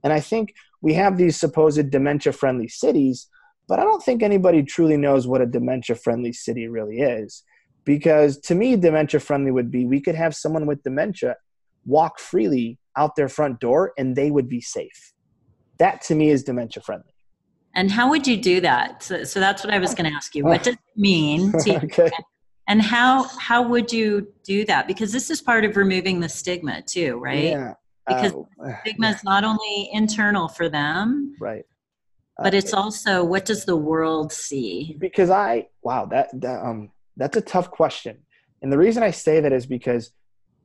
And 0.02 0.12
i 0.12 0.20
think 0.20 0.54
we 0.80 0.94
have 0.94 1.16
these 1.16 1.36
supposed 1.36 1.90
dementia 1.90 2.32
friendly 2.32 2.68
cities 2.68 3.26
but 3.66 3.78
i 3.78 3.82
don't 3.82 4.02
think 4.02 4.22
anybody 4.22 4.62
truly 4.62 4.96
knows 4.96 5.26
what 5.26 5.42
a 5.42 5.46
dementia 5.46 5.96
friendly 5.96 6.32
city 6.32 6.68
really 6.68 7.00
is 7.00 7.42
because 7.88 8.38
to 8.48 8.54
me 8.54 8.76
dementia 8.76 9.18
friendly 9.18 9.50
would 9.50 9.70
be 9.70 9.86
we 9.86 10.00
could 10.06 10.14
have 10.14 10.34
someone 10.34 10.66
with 10.66 10.82
dementia 10.82 11.34
walk 11.86 12.18
freely 12.18 12.78
out 12.96 13.16
their 13.16 13.30
front 13.30 13.58
door 13.60 13.92
and 13.96 14.14
they 14.14 14.30
would 14.30 14.48
be 14.48 14.60
safe 14.60 15.14
that 15.78 16.02
to 16.02 16.14
me 16.14 16.30
is 16.30 16.42
dementia 16.42 16.82
friendly. 16.82 17.12
And 17.74 17.90
how 17.90 18.10
would 18.10 18.26
you 18.26 18.36
do 18.36 18.60
that? 18.60 19.02
So, 19.02 19.24
so 19.24 19.40
that's 19.40 19.64
what 19.64 19.72
I 19.72 19.78
was 19.78 19.94
going 19.94 20.10
to 20.10 20.16
ask 20.16 20.34
you. 20.34 20.44
What 20.44 20.64
does 20.64 20.74
it 20.74 20.80
mean? 20.96 21.52
To, 21.64 21.76
okay. 21.84 22.10
And 22.66 22.82
how 22.82 23.22
how 23.38 23.62
would 23.62 23.90
you 23.90 24.30
do 24.44 24.64
that? 24.66 24.86
Because 24.86 25.10
this 25.10 25.30
is 25.30 25.40
part 25.40 25.64
of 25.64 25.76
removing 25.76 26.20
the 26.20 26.28
stigma 26.28 26.82
too, 26.82 27.16
right? 27.16 27.44
Yeah. 27.44 27.74
Because 28.06 28.34
uh, 28.62 28.72
stigma 28.82 29.08
is 29.10 29.24
not 29.24 29.42
only 29.44 29.88
internal 29.92 30.48
for 30.48 30.68
them, 30.68 31.34
right? 31.40 31.64
But 32.36 32.52
it's 32.52 32.74
uh, 32.74 32.78
also 32.78 33.24
what 33.24 33.46
does 33.46 33.64
the 33.64 33.76
world 33.76 34.32
see? 34.32 34.96
Because 34.98 35.30
I 35.30 35.68
wow 35.82 36.04
that, 36.06 36.28
that 36.40 36.62
um 36.62 36.90
that's 37.18 37.36
a 37.36 37.42
tough 37.42 37.70
question, 37.70 38.18
and 38.62 38.72
the 38.72 38.78
reason 38.78 39.02
I 39.02 39.10
say 39.10 39.40
that 39.40 39.52
is 39.52 39.66
because 39.66 40.12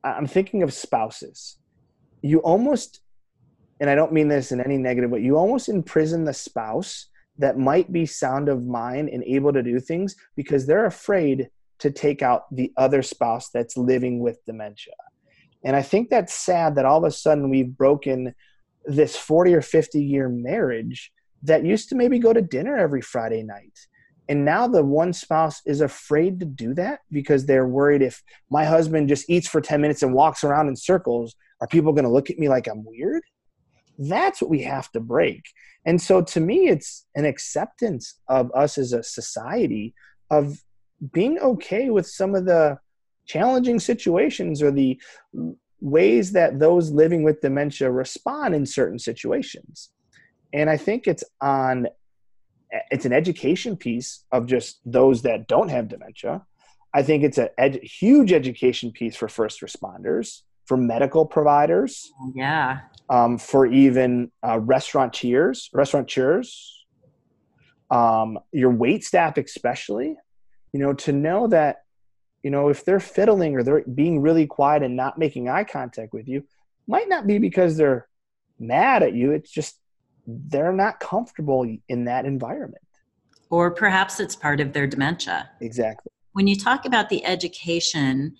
I'm 0.02 0.26
thinking 0.26 0.62
of 0.62 0.72
spouses. 0.72 1.58
You 2.22 2.38
almost 2.38 3.00
and 3.80 3.90
I 3.90 3.94
don't 3.94 4.12
mean 4.12 4.28
this 4.28 4.52
in 4.52 4.60
any 4.60 4.78
negative 4.78 5.10
way, 5.10 5.20
you 5.20 5.36
almost 5.36 5.68
imprison 5.68 6.24
the 6.24 6.32
spouse 6.32 7.08
that 7.38 7.58
might 7.58 7.92
be 7.92 8.06
sound 8.06 8.48
of 8.48 8.64
mind 8.64 9.08
and 9.08 9.24
able 9.24 9.52
to 9.52 9.62
do 9.62 9.80
things 9.80 10.14
because 10.36 10.66
they're 10.66 10.86
afraid 10.86 11.48
to 11.80 11.90
take 11.90 12.22
out 12.22 12.44
the 12.54 12.72
other 12.76 13.02
spouse 13.02 13.50
that's 13.50 13.76
living 13.76 14.20
with 14.20 14.44
dementia. 14.46 14.94
And 15.64 15.74
I 15.74 15.82
think 15.82 16.08
that's 16.08 16.32
sad 16.32 16.76
that 16.76 16.84
all 16.84 16.98
of 16.98 17.04
a 17.04 17.10
sudden 17.10 17.50
we've 17.50 17.76
broken 17.76 18.34
this 18.84 19.16
40 19.16 19.54
or 19.54 19.62
50 19.62 20.02
year 20.02 20.28
marriage 20.28 21.12
that 21.42 21.64
used 21.64 21.88
to 21.88 21.94
maybe 21.94 22.18
go 22.18 22.32
to 22.32 22.40
dinner 22.40 22.76
every 22.76 23.02
Friday 23.02 23.42
night. 23.42 23.78
And 24.28 24.44
now 24.44 24.66
the 24.66 24.82
one 24.82 25.12
spouse 25.12 25.60
is 25.66 25.80
afraid 25.80 26.40
to 26.40 26.46
do 26.46 26.74
that 26.74 27.00
because 27.10 27.44
they're 27.44 27.68
worried 27.68 28.02
if 28.02 28.22
my 28.50 28.64
husband 28.64 29.08
just 29.08 29.28
eats 29.28 29.46
for 29.46 29.60
10 29.60 29.80
minutes 29.80 30.02
and 30.02 30.14
walks 30.14 30.44
around 30.44 30.68
in 30.68 30.76
circles, 30.76 31.34
are 31.60 31.66
people 31.66 31.92
going 31.92 32.04
to 32.04 32.10
look 32.10 32.30
at 32.30 32.38
me 32.38 32.48
like 32.48 32.66
I'm 32.66 32.84
weird? 32.84 33.22
That's 33.98 34.40
what 34.40 34.50
we 34.50 34.62
have 34.62 34.90
to 34.92 35.00
break. 35.00 35.42
And 35.84 36.00
so 36.00 36.22
to 36.22 36.40
me, 36.40 36.68
it's 36.68 37.06
an 37.14 37.26
acceptance 37.26 38.18
of 38.28 38.50
us 38.54 38.78
as 38.78 38.92
a 38.92 39.02
society 39.02 39.94
of 40.30 40.62
being 41.12 41.38
okay 41.38 41.90
with 41.90 42.06
some 42.06 42.34
of 42.34 42.46
the 42.46 42.78
challenging 43.26 43.78
situations 43.78 44.62
or 44.62 44.70
the 44.70 44.98
ways 45.80 46.32
that 46.32 46.58
those 46.58 46.90
living 46.90 47.22
with 47.22 47.42
dementia 47.42 47.90
respond 47.90 48.54
in 48.54 48.64
certain 48.64 48.98
situations. 48.98 49.90
And 50.52 50.70
I 50.70 50.76
think 50.76 51.06
it's 51.06 51.24
on 51.42 51.88
it's 52.90 53.04
an 53.04 53.12
education 53.12 53.76
piece 53.76 54.24
of 54.32 54.46
just 54.46 54.80
those 54.84 55.22
that 55.22 55.48
don't 55.48 55.68
have 55.68 55.88
dementia. 55.88 56.44
I 56.92 57.02
think 57.02 57.24
it's 57.24 57.38
a 57.38 57.48
ed- 57.58 57.82
huge 57.82 58.32
education 58.32 58.92
piece 58.92 59.16
for 59.16 59.28
first 59.28 59.60
responders, 59.60 60.42
for 60.66 60.76
medical 60.76 61.26
providers. 61.26 62.12
Yeah 62.34 62.80
um, 63.08 63.38
for 63.38 63.66
even 63.66 64.30
uh, 64.42 64.58
restaurateurs, 64.58 65.70
restaurateurs, 65.72 66.84
um, 67.90 68.38
your 68.52 68.70
wait 68.70 69.04
staff 69.04 69.36
especially, 69.36 70.16
you 70.72 70.80
know, 70.80 70.94
to 70.94 71.12
know 71.12 71.46
that, 71.48 71.82
you 72.42 72.50
know, 72.50 72.68
if 72.68 72.84
they're 72.84 73.00
fiddling 73.00 73.56
or 73.56 73.62
they're 73.62 73.84
being 73.84 74.20
really 74.20 74.46
quiet 74.46 74.82
and 74.82 74.96
not 74.96 75.18
making 75.18 75.48
eye 75.48 75.64
contact 75.64 76.12
with 76.12 76.28
you, 76.28 76.44
might 76.86 77.08
not 77.08 77.26
be 77.26 77.38
because 77.38 77.76
they're 77.76 78.08
mad 78.58 79.02
at 79.02 79.14
you. 79.14 79.32
It's 79.32 79.50
just 79.50 79.78
they're 80.26 80.72
not 80.72 81.00
comfortable 81.00 81.66
in 81.88 82.04
that 82.04 82.24
environment. 82.24 82.82
Or 83.50 83.70
perhaps 83.70 84.20
it's 84.20 84.34
part 84.34 84.60
of 84.60 84.72
their 84.72 84.86
dementia. 84.86 85.50
Exactly. 85.60 86.10
When 86.32 86.46
you 86.46 86.56
talk 86.56 86.86
about 86.86 87.08
the 87.08 87.24
education, 87.24 88.34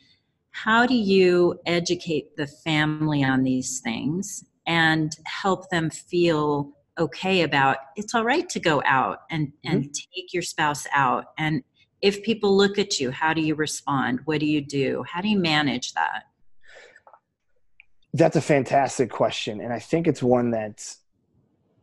how 0.50 0.86
do 0.86 0.94
you 0.94 1.60
educate 1.66 2.36
the 2.36 2.46
family 2.46 3.22
on 3.22 3.42
these 3.42 3.80
things 3.80 4.44
and 4.66 5.16
help 5.26 5.68
them 5.70 5.90
feel 5.90 6.72
okay 6.98 7.42
about 7.42 7.78
it's 7.96 8.14
all 8.14 8.24
right 8.24 8.48
to 8.48 8.60
go 8.60 8.82
out 8.86 9.20
and 9.30 9.52
and 9.64 9.82
mm-hmm. 9.82 9.90
take 10.14 10.32
your 10.32 10.42
spouse 10.42 10.86
out 10.94 11.26
and 11.38 11.62
if 12.02 12.22
people 12.22 12.56
look 12.56 12.78
at 12.78 13.00
you 13.00 13.10
how 13.10 13.34
do 13.34 13.40
you 13.40 13.54
respond 13.56 14.20
what 14.26 14.38
do 14.38 14.46
you 14.46 14.60
do 14.60 15.04
how 15.10 15.20
do 15.20 15.28
you 15.28 15.38
manage 15.38 15.92
that 15.94 16.22
that's 18.12 18.36
a 18.36 18.40
fantastic 18.40 19.10
question 19.10 19.60
and 19.60 19.72
i 19.72 19.78
think 19.78 20.06
it's 20.06 20.22
one 20.22 20.52
that's 20.52 20.98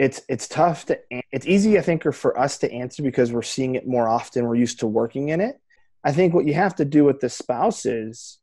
it's 0.01 0.21
it's 0.27 0.47
tough 0.47 0.85
to 0.85 0.97
it's 1.31 1.45
easy 1.45 1.77
i 1.77 1.81
think 1.81 2.03
for 2.13 2.37
us 2.37 2.57
to 2.57 2.71
answer 2.71 3.03
because 3.03 3.31
we're 3.31 3.41
seeing 3.41 3.75
it 3.75 3.87
more 3.87 4.07
often 4.07 4.45
we're 4.45 4.55
used 4.55 4.79
to 4.79 4.87
working 4.87 5.29
in 5.29 5.39
it 5.39 5.61
i 6.03 6.11
think 6.11 6.33
what 6.33 6.47
you 6.47 6.53
have 6.53 6.75
to 6.75 6.85
do 6.85 7.03
with 7.03 7.19
the 7.19 7.29
spouses 7.29 8.41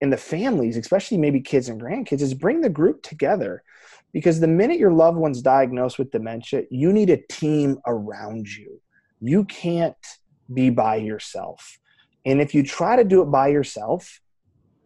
and 0.00 0.12
the 0.12 0.16
families, 0.16 0.76
especially 0.76 1.18
maybe 1.18 1.40
kids 1.40 1.68
and 1.68 1.80
grandkids, 1.80 2.20
is 2.20 2.34
bring 2.34 2.60
the 2.60 2.68
group 2.68 3.02
together. 3.02 3.62
Because 4.12 4.40
the 4.40 4.46
minute 4.46 4.78
your 4.78 4.92
loved 4.92 5.18
one's 5.18 5.42
diagnosed 5.42 5.98
with 5.98 6.10
dementia, 6.10 6.62
you 6.70 6.92
need 6.92 7.10
a 7.10 7.22
team 7.28 7.78
around 7.86 8.48
you. 8.48 8.80
You 9.20 9.44
can't 9.44 9.96
be 10.52 10.70
by 10.70 10.96
yourself. 10.96 11.78
And 12.24 12.40
if 12.40 12.54
you 12.54 12.62
try 12.62 12.96
to 12.96 13.04
do 13.04 13.22
it 13.22 13.26
by 13.26 13.48
yourself, 13.48 14.20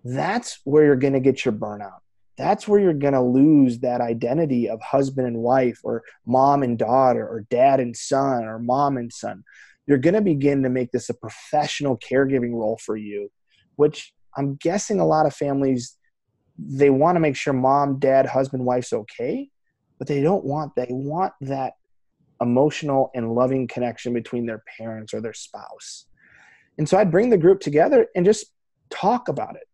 that's 0.05 0.61
where 0.65 0.85
you're 0.85 0.97
going 0.97 1.13
to 1.13 1.21
get 1.21 1.45
your 1.45 1.53
burnout. 1.53 2.01
That's 2.39 2.67
where 2.67 2.81
you're 2.81 2.95
going 2.95 3.13
to 3.13 3.21
lose 3.21 3.81
that 3.81 4.01
identity 4.01 4.69
of 4.69 4.81
husband 4.81 5.27
and 5.27 5.39
wife, 5.39 5.81
or 5.85 6.03
mom 6.27 6.63
and 6.63 6.79
daughter, 6.79 7.27
or 7.27 7.47
dad 7.51 7.81
and 7.81 7.97
son, 7.97 8.45
or 8.45 8.59
mom 8.59 8.97
and 8.97 9.13
son. 9.13 9.45
You're 9.87 9.99
going 9.99 10.15
to 10.15 10.23
begin 10.23 10.63
to 10.63 10.71
make 10.71 10.93
this 10.93 11.09
a 11.09 11.15
professional 11.15 11.99
caregiving 11.99 12.53
role 12.53 12.79
for 12.83 12.97
you, 12.97 13.31
which 13.77 14.13
I'm 14.37 14.55
guessing 14.57 15.01
a 15.01 15.07
lot 15.07 15.27
of 15.27 15.35
families 15.35 15.97
they 16.59 16.91
want 16.91 17.17
to 17.17 17.21
make 17.21 17.37
sure 17.37 17.53
mom, 17.53 17.99
dad, 17.99 18.27
husband, 18.27 18.65
wife's 18.65 18.93
okay, 18.93 19.49
but 19.99 20.07
they 20.07 20.21
don't 20.21 20.45
want 20.45 20.75
they 20.77 20.87
want 20.91 21.33
that 21.41 21.75
emotional 22.41 23.11
and 23.15 23.35
loving 23.35 23.69
connection 23.69 24.13
between 24.13 24.47
their 24.47 24.63
parents 24.79 25.15
or 25.15 25.21
their 25.21 25.33
spouse. 25.33 26.07
And 26.79 26.89
so 26.89 26.99
I'd 26.99 27.11
bring 27.11 27.31
the 27.31 27.39
group 27.39 27.61
together 27.61 28.07
and 28.17 28.25
just 28.25 28.47
talk 28.91 29.29
about 29.29 29.57
it. 29.57 29.69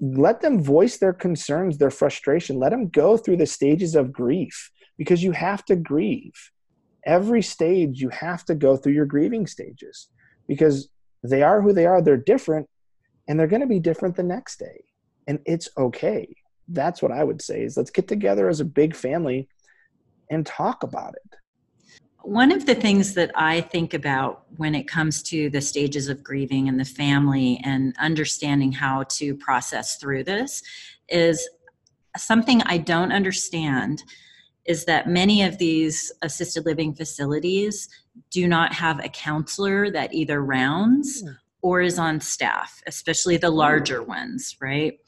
Let 0.00 0.40
them 0.40 0.62
voice 0.62 0.98
their 0.98 1.12
concerns, 1.12 1.78
their 1.78 1.90
frustration. 1.90 2.58
Let 2.58 2.70
them 2.70 2.88
go 2.88 3.16
through 3.16 3.36
the 3.36 3.46
stages 3.46 3.94
of 3.94 4.12
grief 4.12 4.70
because 4.96 5.22
you 5.22 5.32
have 5.32 5.64
to 5.66 5.76
grieve. 5.76 6.50
Every 7.04 7.42
stage, 7.42 8.00
you 8.00 8.08
have 8.10 8.44
to 8.46 8.54
go 8.54 8.76
through 8.76 8.92
your 8.92 9.06
grieving 9.06 9.46
stages 9.46 10.08
because 10.48 10.88
they 11.22 11.42
are 11.42 11.60
who 11.60 11.72
they 11.72 11.86
are. 11.86 12.02
They're 12.02 12.16
different, 12.16 12.68
and 13.28 13.38
they're 13.38 13.46
going 13.46 13.60
to 13.60 13.66
be 13.66 13.80
different 13.80 14.16
the 14.16 14.22
next 14.22 14.58
day 14.58 14.84
and 15.30 15.38
it's 15.46 15.68
okay 15.78 16.28
that's 16.68 17.00
what 17.00 17.12
i 17.12 17.22
would 17.22 17.40
say 17.40 17.62
is 17.62 17.76
let's 17.76 17.90
get 17.90 18.08
together 18.08 18.48
as 18.48 18.60
a 18.60 18.64
big 18.64 18.94
family 18.94 19.48
and 20.30 20.44
talk 20.44 20.82
about 20.82 21.14
it 21.14 21.36
one 22.22 22.52
of 22.52 22.66
the 22.66 22.74
things 22.74 23.14
that 23.14 23.30
I 23.34 23.60
think 23.60 23.94
about 23.94 24.44
when 24.56 24.74
it 24.74 24.86
comes 24.88 25.22
to 25.24 25.50
the 25.50 25.60
stages 25.60 26.08
of 26.08 26.22
grieving 26.22 26.68
and 26.68 26.78
the 26.78 26.84
family 26.84 27.60
and 27.64 27.94
understanding 27.98 28.72
how 28.72 29.04
to 29.04 29.34
process 29.36 29.96
through 29.96 30.24
this 30.24 30.62
is 31.08 31.48
something 32.16 32.62
I 32.62 32.78
don't 32.78 33.12
understand 33.12 34.02
is 34.66 34.84
that 34.84 35.08
many 35.08 35.42
of 35.42 35.58
these 35.58 36.12
assisted 36.22 36.66
living 36.66 36.94
facilities 36.94 37.88
do 38.30 38.46
not 38.46 38.72
have 38.74 39.02
a 39.02 39.08
counselor 39.08 39.90
that 39.90 40.12
either 40.12 40.42
rounds 40.42 41.22
hmm. 41.22 41.30
or 41.62 41.80
is 41.80 41.98
on 41.98 42.20
staff, 42.20 42.82
especially 42.86 43.36
the 43.36 43.50
larger 43.50 44.02
ones, 44.02 44.56
right? 44.60 44.98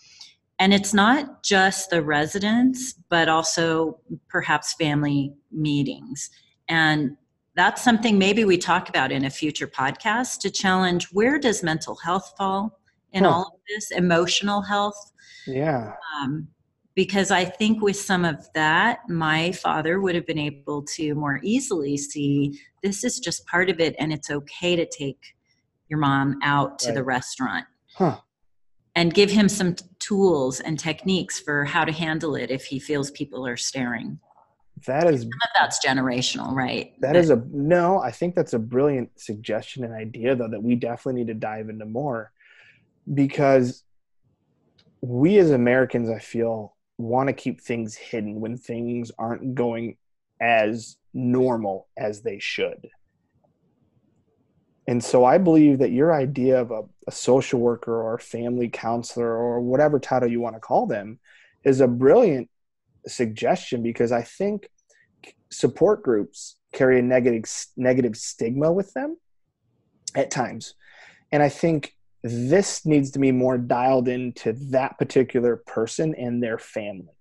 And 0.59 0.73
it's 0.73 0.95
not 0.95 1.43
just 1.43 1.91
the 1.91 2.03
residents, 2.03 2.95
but 3.09 3.29
also 3.29 3.99
perhaps 4.29 4.75
family 4.75 5.35
meetings. 5.51 6.31
And 6.69 7.17
that's 7.55 7.83
something 7.83 8.19
maybe 8.19 8.45
we 8.45 8.57
talk 8.57 8.89
about 8.89 9.13
in 9.13 9.25
a 9.25 9.31
future 9.31 9.67
podcast 9.67 10.39
to 10.41 10.51
challenge 10.51 11.09
where 11.13 11.39
does 11.39 11.63
mental 11.63 11.97
health 11.97 12.33
fall 12.37 12.79
in 13.13 13.25
huh. 13.25 13.31
all 13.31 13.53
of 13.55 13.61
this, 13.69 13.91
emotional 13.91 14.63
health? 14.63 15.13
Yeah. 15.47 15.93
Um, 16.17 16.49
because 16.95 17.31
I 17.31 17.45
think 17.45 17.83
with 17.83 17.97
some 17.97 18.25
of 18.25 18.47
that, 18.55 19.01
my 19.09 19.53
father 19.53 20.01
would 20.01 20.15
have 20.15 20.27
been 20.27 20.39
able 20.39 20.83
to 20.83 21.15
more 21.15 21.41
easily 21.43 21.97
see 21.97 22.59
this 22.83 23.05
is 23.05 23.19
just 23.19 23.47
part 23.47 23.71
of 23.71 23.81
it 23.81 23.95
and 23.99 24.13
it's 24.13 24.31
okay 24.31 24.77
to 24.77 24.87
take 24.87 25.35
your 25.89 25.99
mom 25.99 26.39
out 26.43 26.79
to 26.81 26.89
right. 26.89 26.95
the 26.95 27.05
restaurant. 27.05 27.67
Huh. 27.95 28.19
And 28.95 29.15
give 29.15 29.31
him 29.31 29.49
some 29.49 29.77
tools 30.01 30.61
and 30.61 30.79
techniques 30.79 31.41
for 31.41 31.65
how 31.65 31.85
to 31.85 31.93
handle 31.93 32.35
it 32.35 32.51
if 32.51 32.65
he 32.65 32.79
feels 32.79 33.11
people 33.11 33.47
are 33.47 33.57
staring. 33.57 34.19
That 34.87 35.13
is 35.13 35.27
that's 35.59 35.85
generational, 35.85 36.53
right? 36.53 36.93
That 37.01 37.15
but, 37.15 37.17
is 37.17 37.31
a 37.31 37.43
no, 37.51 38.01
I 38.01 38.11
think 38.11 38.35
that's 38.35 38.53
a 38.53 38.59
brilliant 38.59 39.19
suggestion 39.19 39.85
and 39.85 39.93
idea 39.93 40.35
though 40.35 40.49
that 40.49 40.63
we 40.63 40.75
definitely 40.75 41.21
need 41.21 41.29
to 41.29 41.35
dive 41.35 41.69
into 41.69 41.87
more 41.87 42.33
because 43.13 43.85
we 45.01 45.39
as 45.39 45.51
Americans 45.51 46.09
I 46.09 46.19
feel 46.19 46.77
want 46.99 47.29
to 47.29 47.33
keep 47.33 47.61
things 47.61 47.97
hidden 47.97 48.41
when 48.41 48.57
things 48.57 49.11
aren't 49.19 49.55
going 49.55 49.97
as 50.41 50.97
normal 51.13 51.89
as 51.97 52.23
they 52.23 52.39
should. 52.39 52.89
And 54.89 55.03
so 55.03 55.25
I 55.25 55.39
believe 55.39 55.79
that 55.79 55.93
your 55.93 56.13
idea 56.13 56.61
of 56.61 56.71
a, 56.71 56.83
a, 57.07 57.13
social 57.13 57.61
worker 57.61 58.03
or 58.03 58.15
a 58.15 58.21
family 58.21 58.69
counselor 58.69 59.37
or 59.37 59.61
whatever 59.61 60.01
title 60.01 60.29
you 60.29 60.41
want 60.41 60.57
to 60.57 60.61
call 60.61 60.87
them 60.87 61.21
is 61.65 61.81
a 61.81 61.87
brilliant 61.87 62.51
suggestion 63.07 63.83
because 63.83 64.11
I 64.11 64.23
think 64.23 64.69
support 65.53 66.03
groups 66.03 66.57
carry 66.73 66.99
a 66.99 67.03
negative 67.03 67.45
negative 67.77 68.17
stigma 68.17 68.73
with 68.73 68.93
them 68.95 69.17
at 70.17 70.31
times. 70.31 70.75
And 71.31 71.43
I 71.43 71.49
think 71.49 71.95
this 72.23 72.87
needs 72.87 73.11
to 73.13 73.19
be 73.19 73.33
more 73.33 73.59
dialed 73.59 74.09
into 74.09 74.53
that 74.71 74.99
particular 74.99 75.57
person 75.57 76.15
and 76.15 76.43
their 76.43 76.59
family. 76.59 77.15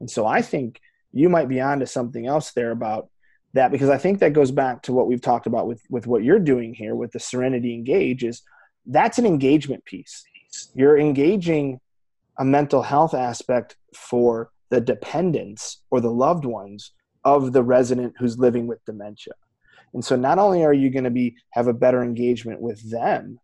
And 0.00 0.10
so 0.10 0.26
I 0.26 0.42
think 0.42 0.80
you 1.12 1.28
might 1.28 1.48
be 1.48 1.60
onto 1.60 1.86
something 1.86 2.26
else 2.26 2.52
there 2.52 2.70
about 2.70 3.08
that 3.54 3.70
because 3.70 3.88
I 3.88 3.98
think 3.98 4.18
that 4.20 4.32
goes 4.32 4.50
back 4.50 4.82
to 4.82 4.92
what 4.92 5.06
we've 5.06 5.20
talked 5.20 5.46
about 5.46 5.66
with 5.66 5.82
with 5.88 6.06
what 6.06 6.24
you're 6.24 6.38
doing 6.38 6.74
here 6.74 6.94
with 6.94 7.12
the 7.12 7.20
Serenity 7.20 7.74
Engage 7.74 8.24
is 8.24 8.42
that's 8.86 9.18
an 9.18 9.26
engagement 9.26 9.84
piece. 9.84 10.24
You're 10.74 10.98
engaging 10.98 11.80
a 12.38 12.44
mental 12.44 12.82
health 12.82 13.14
aspect 13.14 13.76
for 13.94 14.50
the 14.70 14.80
dependents 14.80 15.82
or 15.90 16.00
the 16.00 16.10
loved 16.10 16.44
ones 16.44 16.92
of 17.26 17.52
the 17.52 17.62
resident 17.62 18.14
who's 18.18 18.38
living 18.38 18.68
with 18.68 18.82
dementia. 18.84 19.34
And 19.92 20.04
so 20.04 20.14
not 20.14 20.38
only 20.38 20.64
are 20.64 20.72
you 20.72 20.90
going 20.90 21.04
to 21.04 21.10
be 21.10 21.36
have 21.50 21.66
a 21.66 21.74
better 21.74 22.02
engagement 22.02 22.60
with 22.60 22.88
them, 22.88 23.40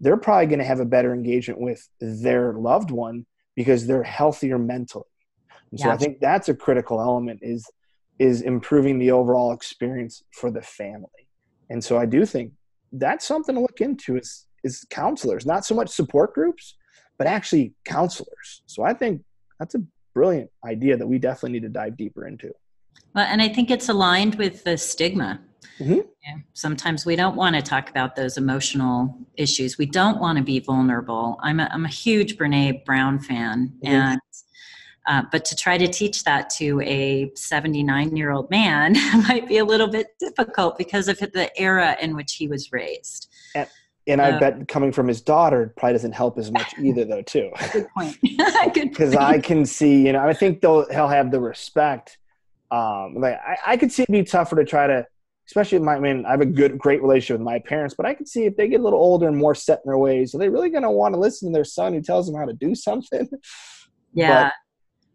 they're 0.00 0.16
probably 0.16 0.46
going 0.46 0.58
to 0.58 0.64
have 0.64 0.80
a 0.80 0.84
better 0.84 1.14
engagement 1.14 1.60
with 1.60 1.88
their 2.00 2.54
loved 2.54 2.90
one 2.90 3.24
because 3.54 3.86
they're 3.86 4.02
healthier 4.02 4.58
mentally. 4.58 5.04
And 5.70 5.78
so 5.78 5.90
I 5.90 5.96
think 5.96 6.18
that's 6.18 6.48
a 6.48 6.54
critical 6.54 7.00
element 7.00 7.38
is 7.42 7.64
is 8.18 8.42
improving 8.42 8.98
the 8.98 9.12
overall 9.12 9.52
experience 9.52 10.24
for 10.32 10.50
the 10.50 10.60
family. 10.60 11.28
And 11.70 11.82
so 11.82 11.96
I 11.96 12.06
do 12.06 12.26
think 12.26 12.52
that's 12.92 13.24
something 13.24 13.54
to 13.54 13.60
look 13.60 13.80
into 13.80 14.16
is 14.16 14.46
is 14.64 14.84
counselors, 14.90 15.46
not 15.46 15.64
so 15.64 15.76
much 15.76 15.88
support 15.88 16.34
groups, 16.34 16.74
but 17.16 17.28
actually 17.28 17.74
counselors. 17.84 18.62
So 18.66 18.82
I 18.82 18.92
think 18.92 19.22
that's 19.60 19.76
a 19.76 19.82
brilliant 20.14 20.50
idea 20.64 20.96
that 20.96 21.06
we 21.06 21.18
definitely 21.18 21.52
need 21.52 21.66
to 21.66 21.68
dive 21.68 21.96
deeper 21.96 22.26
into. 22.26 22.52
Well, 23.14 23.26
and 23.28 23.42
I 23.42 23.48
think 23.48 23.70
it's 23.70 23.88
aligned 23.88 24.36
with 24.36 24.64
the 24.64 24.78
stigma 24.78 25.40
Mm-hmm. 25.80 26.00
Yeah. 26.22 26.36
Sometimes 26.52 27.06
we 27.06 27.16
don't 27.16 27.36
want 27.36 27.56
to 27.56 27.62
talk 27.62 27.88
about 27.88 28.14
those 28.14 28.36
emotional 28.36 29.16
issues. 29.36 29.78
We 29.78 29.86
don't 29.86 30.20
want 30.20 30.36
to 30.36 30.44
be 30.44 30.60
vulnerable. 30.60 31.38
I'm 31.42 31.58
a, 31.58 31.68
I'm 31.72 31.86
a 31.86 31.88
huge 31.88 32.36
Brene 32.36 32.84
Brown 32.84 33.18
fan, 33.18 33.72
mm-hmm. 33.82 33.94
and 33.94 34.20
uh, 35.06 35.22
but 35.32 35.46
to 35.46 35.56
try 35.56 35.78
to 35.78 35.88
teach 35.88 36.24
that 36.24 36.50
to 36.50 36.80
a 36.82 37.32
79 37.34 38.14
year 38.14 38.30
old 38.30 38.50
man 38.50 38.92
might 39.28 39.48
be 39.48 39.56
a 39.56 39.64
little 39.64 39.88
bit 39.88 40.08
difficult 40.20 40.76
because 40.76 41.08
of 41.08 41.18
the 41.18 41.50
era 41.58 41.96
in 42.00 42.14
which 42.14 42.34
he 42.34 42.46
was 42.46 42.70
raised. 42.70 43.28
And, 43.54 43.66
and 44.06 44.20
I 44.20 44.32
uh, 44.32 44.38
bet 44.38 44.68
coming 44.68 44.92
from 44.92 45.08
his 45.08 45.22
daughter 45.22 45.72
probably 45.78 45.94
doesn't 45.94 46.12
help 46.12 46.38
as 46.38 46.52
much 46.52 46.74
either, 46.78 47.06
though. 47.06 47.22
Too. 47.22 47.50
Good 47.72 47.88
point. 47.96 48.18
Because 48.74 49.16
I 49.16 49.40
can 49.40 49.64
see, 49.64 50.06
you 50.06 50.12
know, 50.12 50.20
I 50.20 50.34
think 50.34 50.60
they'll 50.60 50.88
he'll 50.90 51.08
have 51.08 51.30
the 51.30 51.40
respect. 51.40 52.18
Um, 52.70 53.16
like 53.16 53.34
I, 53.34 53.56
I 53.66 53.76
could 53.76 53.90
see 53.90 54.02
it 54.04 54.10
be 54.10 54.22
tougher 54.22 54.56
to 54.56 54.64
try 54.64 54.86
to 54.86 55.06
especially 55.50 55.80
my, 55.80 55.96
I 55.96 55.98
mean, 55.98 56.24
I 56.26 56.30
have 56.30 56.40
a 56.40 56.46
good, 56.46 56.78
great 56.78 57.02
relationship 57.02 57.40
with 57.40 57.44
my 57.44 57.58
parents, 57.58 57.96
but 57.96 58.06
I 58.06 58.14
could 58.14 58.28
see 58.28 58.44
if 58.44 58.56
they 58.56 58.68
get 58.68 58.78
a 58.78 58.82
little 58.84 59.00
older 59.00 59.26
and 59.26 59.36
more 59.36 59.56
set 59.56 59.80
in 59.84 59.88
their 59.90 59.98
ways, 59.98 60.32
are 60.32 60.38
they 60.38 60.48
really 60.48 60.70
going 60.70 60.84
to 60.84 60.90
want 60.92 61.12
to 61.14 61.20
listen 61.20 61.48
to 61.48 61.52
their 61.52 61.64
son 61.64 61.92
who 61.92 62.00
tells 62.00 62.26
them 62.26 62.36
how 62.36 62.44
to 62.44 62.52
do 62.52 62.74
something? 62.74 63.28
Yeah. 64.12 64.46
But, 64.46 64.52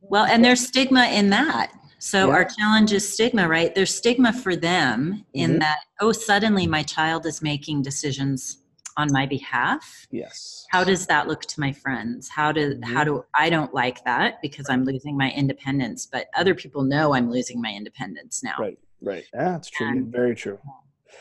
well, 0.10 0.24
and 0.24 0.46
there's 0.46 0.66
stigma 0.66 1.08
in 1.08 1.30
that. 1.32 1.74
So 2.00 2.30
yeah. 2.30 2.34
our 2.34 2.46
challenge 2.46 2.94
is 2.94 3.06
stigma, 3.12 3.46
right? 3.46 3.76
There's 3.76 3.94
stigma 3.94 4.32
for 4.32 4.56
them 4.56 5.26
in 5.34 5.50
mm-hmm. 5.50 5.60
that, 5.60 5.80
oh, 6.00 6.14
suddenly 6.14 6.66
my 6.66 6.82
child 6.82 7.26
is 7.26 7.42
making 7.42 7.82
decisions 7.82 8.60
on 8.98 9.08
my 9.12 9.26
behalf. 9.26 10.08
Yes. 10.12 10.66
How 10.70 10.84
does 10.84 11.06
that 11.08 11.28
look 11.28 11.42
to 11.42 11.60
my 11.60 11.72
friends? 11.72 12.30
How 12.30 12.52
do 12.52 12.76
mm-hmm. 12.76 12.94
how 12.94 13.04
do 13.04 13.26
I 13.36 13.50
don't 13.50 13.74
like 13.74 14.04
that 14.06 14.42
because 14.42 14.70
I'm 14.70 14.84
losing 14.86 15.18
my 15.18 15.32
independence, 15.32 16.06
but 16.06 16.28
other 16.36 16.56
people 16.56 16.84
know 16.84 17.14
I'm 17.14 17.30
losing 17.30 17.62
my 17.62 17.72
independence 17.72 18.44
now. 18.44 18.56
Right. 18.60 18.80
Right. 19.02 19.26
Yeah, 19.34 19.52
that's 19.52 19.70
true. 19.70 19.88
And, 19.88 20.12
Very 20.12 20.36
true. 20.36 20.60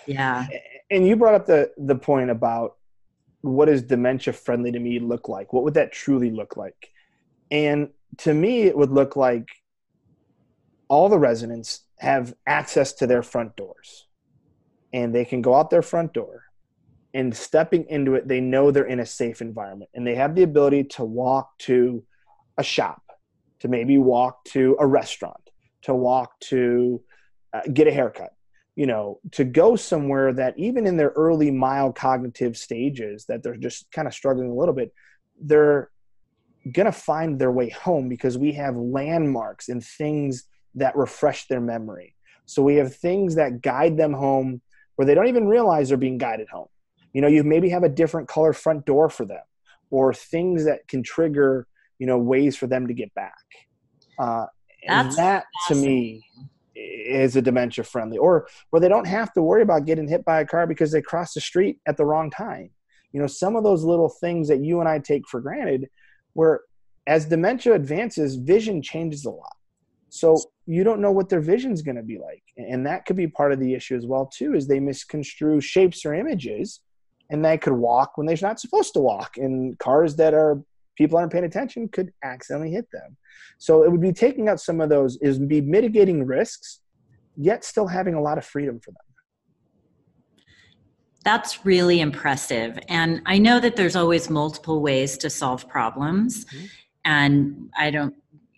Yeah. 0.06 0.46
And 0.90 1.06
you 1.06 1.16
brought 1.16 1.34
up 1.34 1.46
the 1.46 1.72
the 1.76 1.96
point 1.96 2.30
about 2.30 2.76
what 3.40 3.66
does 3.66 3.82
dementia 3.82 4.32
friendly 4.32 4.72
to 4.72 4.78
me 4.78 4.98
look 4.98 5.28
like? 5.28 5.52
What 5.52 5.64
would 5.64 5.74
that 5.74 5.92
truly 5.92 6.30
look 6.30 6.56
like? 6.56 6.90
And 7.50 7.90
to 8.18 8.32
me, 8.32 8.62
it 8.62 8.76
would 8.76 8.90
look 8.90 9.16
like 9.16 9.48
all 10.88 11.08
the 11.08 11.18
residents 11.18 11.80
have 11.98 12.34
access 12.46 12.92
to 12.94 13.06
their 13.06 13.22
front 13.22 13.56
doors 13.56 14.06
and 14.92 15.14
they 15.14 15.24
can 15.24 15.42
go 15.42 15.54
out 15.54 15.70
their 15.70 15.82
front 15.82 16.12
door 16.12 16.44
and 17.14 17.34
stepping 17.34 17.86
into 17.88 18.14
it, 18.14 18.28
they 18.28 18.40
know 18.40 18.70
they're 18.70 18.84
in 18.84 19.00
a 19.00 19.06
safe 19.06 19.40
environment 19.40 19.90
and 19.94 20.06
they 20.06 20.16
have 20.16 20.34
the 20.34 20.42
ability 20.42 20.84
to 20.84 21.04
walk 21.04 21.56
to 21.58 22.04
a 22.58 22.62
shop, 22.62 23.02
to 23.60 23.68
maybe 23.68 23.98
walk 23.98 24.44
to 24.46 24.76
a 24.80 24.86
restaurant, 24.86 25.50
to 25.82 25.94
walk 25.94 26.38
to 26.40 27.00
uh, 27.52 27.62
get 27.72 27.86
a 27.86 27.92
haircut 27.92 28.30
you 28.76 28.86
know 28.86 29.20
to 29.30 29.44
go 29.44 29.76
somewhere 29.76 30.32
that 30.32 30.52
even 30.58 30.84
in 30.84 30.96
their 30.96 31.10
early 31.10 31.48
mild 31.48 31.94
cognitive 31.94 32.56
stages 32.56 33.24
that 33.26 33.40
they're 33.40 33.56
just 33.56 33.88
kind 33.92 34.08
of 34.08 34.12
struggling 34.12 34.50
a 34.50 34.52
little 34.54 34.74
bit 34.74 34.92
they're 35.40 35.90
going 36.72 36.86
to 36.86 36.92
find 36.92 37.38
their 37.38 37.50
way 37.50 37.68
home 37.68 38.08
because 38.08 38.38
we 38.38 38.52
have 38.52 38.76
landmarks 38.76 39.68
and 39.68 39.84
things 39.84 40.44
that 40.74 40.96
refresh 40.96 41.46
their 41.46 41.60
memory. 41.60 42.14
So 42.46 42.62
we 42.62 42.76
have 42.76 42.96
things 42.96 43.34
that 43.34 43.62
guide 43.62 43.96
them 43.96 44.12
home 44.12 44.60
where 44.96 45.06
they 45.06 45.14
don't 45.14 45.28
even 45.28 45.46
realize 45.46 45.88
they're 45.88 45.98
being 45.98 46.18
guided 46.18 46.48
home 46.48 46.68
you 47.14 47.22
know 47.22 47.28
you 47.28 47.42
maybe 47.42 47.70
have 47.70 47.84
a 47.84 47.88
different 47.88 48.28
color 48.28 48.52
front 48.52 48.84
door 48.84 49.08
for 49.08 49.24
them 49.24 49.42
or 49.90 50.12
things 50.12 50.66
that 50.66 50.86
can 50.88 51.02
trigger 51.02 51.66
you 51.98 52.06
know 52.06 52.18
ways 52.18 52.56
for 52.56 52.66
them 52.66 52.86
to 52.86 52.94
get 52.94 53.14
back. 53.14 53.32
Uh, 54.18 54.46
and 54.86 55.10
that 55.12 55.44
to 55.68 55.74
me 55.74 56.22
is 56.76 57.36
a 57.36 57.42
dementia 57.42 57.84
friendly 57.84 58.18
or 58.18 58.46
where 58.70 58.80
they 58.80 58.88
don't 58.88 59.06
have 59.06 59.32
to 59.32 59.42
worry 59.42 59.62
about 59.62 59.86
getting 59.86 60.06
hit 60.06 60.24
by 60.24 60.40
a 60.40 60.46
car 60.46 60.66
because 60.66 60.92
they 60.92 61.00
crossed 61.00 61.34
the 61.34 61.40
street 61.40 61.78
at 61.86 61.96
the 61.96 62.04
wrong 62.04 62.30
time. 62.30 62.68
You 63.12 63.20
know 63.20 63.26
some 63.26 63.56
of 63.56 63.64
those 63.64 63.84
little 63.84 64.08
things 64.08 64.48
that 64.48 64.60
you 64.60 64.80
and 64.80 64.88
i 64.88 64.98
take 64.98 65.26
for 65.28 65.40
granted 65.40 65.88
where 66.34 66.60
as 67.06 67.26
dementia 67.26 67.74
advances 67.74 68.36
vision 68.36 68.82
changes 68.82 69.24
a 69.24 69.30
lot. 69.30 69.56
So 70.08 70.36
you 70.66 70.84
don't 70.84 71.00
know 71.00 71.10
what 71.10 71.28
their 71.28 71.40
vision 71.40 71.72
is 71.72 71.82
going 71.82 71.96
to 71.96 72.02
be 72.02 72.18
like. 72.18 72.42
And 72.56 72.86
that 72.86 73.04
could 73.04 73.16
be 73.16 73.26
part 73.26 73.52
of 73.52 73.58
the 73.58 73.74
issue 73.74 73.96
as 73.96 74.06
well 74.06 74.26
too 74.26 74.54
is 74.54 74.66
they 74.66 74.80
misconstrue 74.80 75.60
shapes 75.60 76.04
or 76.04 76.14
images 76.14 76.80
and 77.30 77.44
they 77.44 77.58
could 77.58 77.72
walk 77.72 78.16
when 78.16 78.26
they're 78.26 78.36
not 78.42 78.60
supposed 78.60 78.92
to 78.94 79.00
walk 79.00 79.36
and 79.36 79.78
cars 79.78 80.16
that 80.16 80.34
are 80.34 80.62
people 80.96 81.18
aren't 81.18 81.32
paying 81.32 81.44
attention 81.44 81.88
could 81.88 82.12
accidentally 82.22 82.70
hit 82.70 82.90
them. 82.92 83.16
So 83.58 83.82
it 83.82 83.90
would 83.90 84.00
be 84.00 84.12
taking 84.12 84.48
out 84.48 84.60
some 84.60 84.80
of 84.80 84.88
those, 84.88 85.16
is 85.18 85.38
be 85.38 85.60
mitigating 85.60 86.24
risks 86.24 86.80
yet 87.36 87.64
still 87.64 87.86
having 87.86 88.14
a 88.14 88.20
lot 88.20 88.38
of 88.38 88.44
freedom 88.44 88.78
for 88.80 88.92
them. 88.92 88.98
That's 91.24 91.64
really 91.64 92.00
impressive. 92.00 92.78
And 92.88 93.22
I 93.26 93.38
know 93.38 93.58
that 93.58 93.76
there's 93.76 93.96
always 93.96 94.28
multiple 94.28 94.80
ways 94.80 95.16
to 95.18 95.30
solve 95.30 95.66
problems. 95.68 96.44
Mm-hmm. 96.44 96.66
And 97.06 97.70
I 97.76 97.90
don't, 97.90 98.14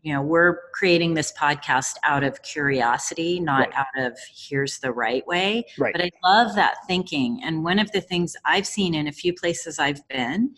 you 0.07 0.13
know, 0.13 0.23
we're 0.23 0.61
creating 0.73 1.15
this 1.15 1.33
podcast 1.33 1.97
out 2.05 2.23
of 2.23 2.41
curiosity, 2.43 3.41
not 3.41 3.71
right. 3.71 3.75
out 3.75 4.07
of 4.07 4.17
here's 4.33 4.79
the 4.79 4.93
right 4.93 5.27
way. 5.27 5.65
Right. 5.77 5.93
But 5.93 6.01
I 6.01 6.11
love 6.23 6.55
that 6.55 6.77
thinking. 6.87 7.41
And 7.43 7.65
one 7.65 7.81
of 7.81 7.91
the 7.91 8.01
things 8.01 8.37
I've 8.45 8.69
seen 8.69 8.95
in 8.95 9.09
a 9.09 9.13
few 9.13 9.35
places 9.35 9.81
I've 9.81 10.07
been 10.07 10.55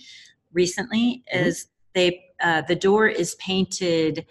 recently 0.53 1.25
mm-hmm. 1.35 1.47
is 1.47 1.69
they, 1.95 2.27
uh, 2.43 2.61
the 2.69 2.77
door 2.77 3.09
is 3.09 3.37
painted 3.37 4.27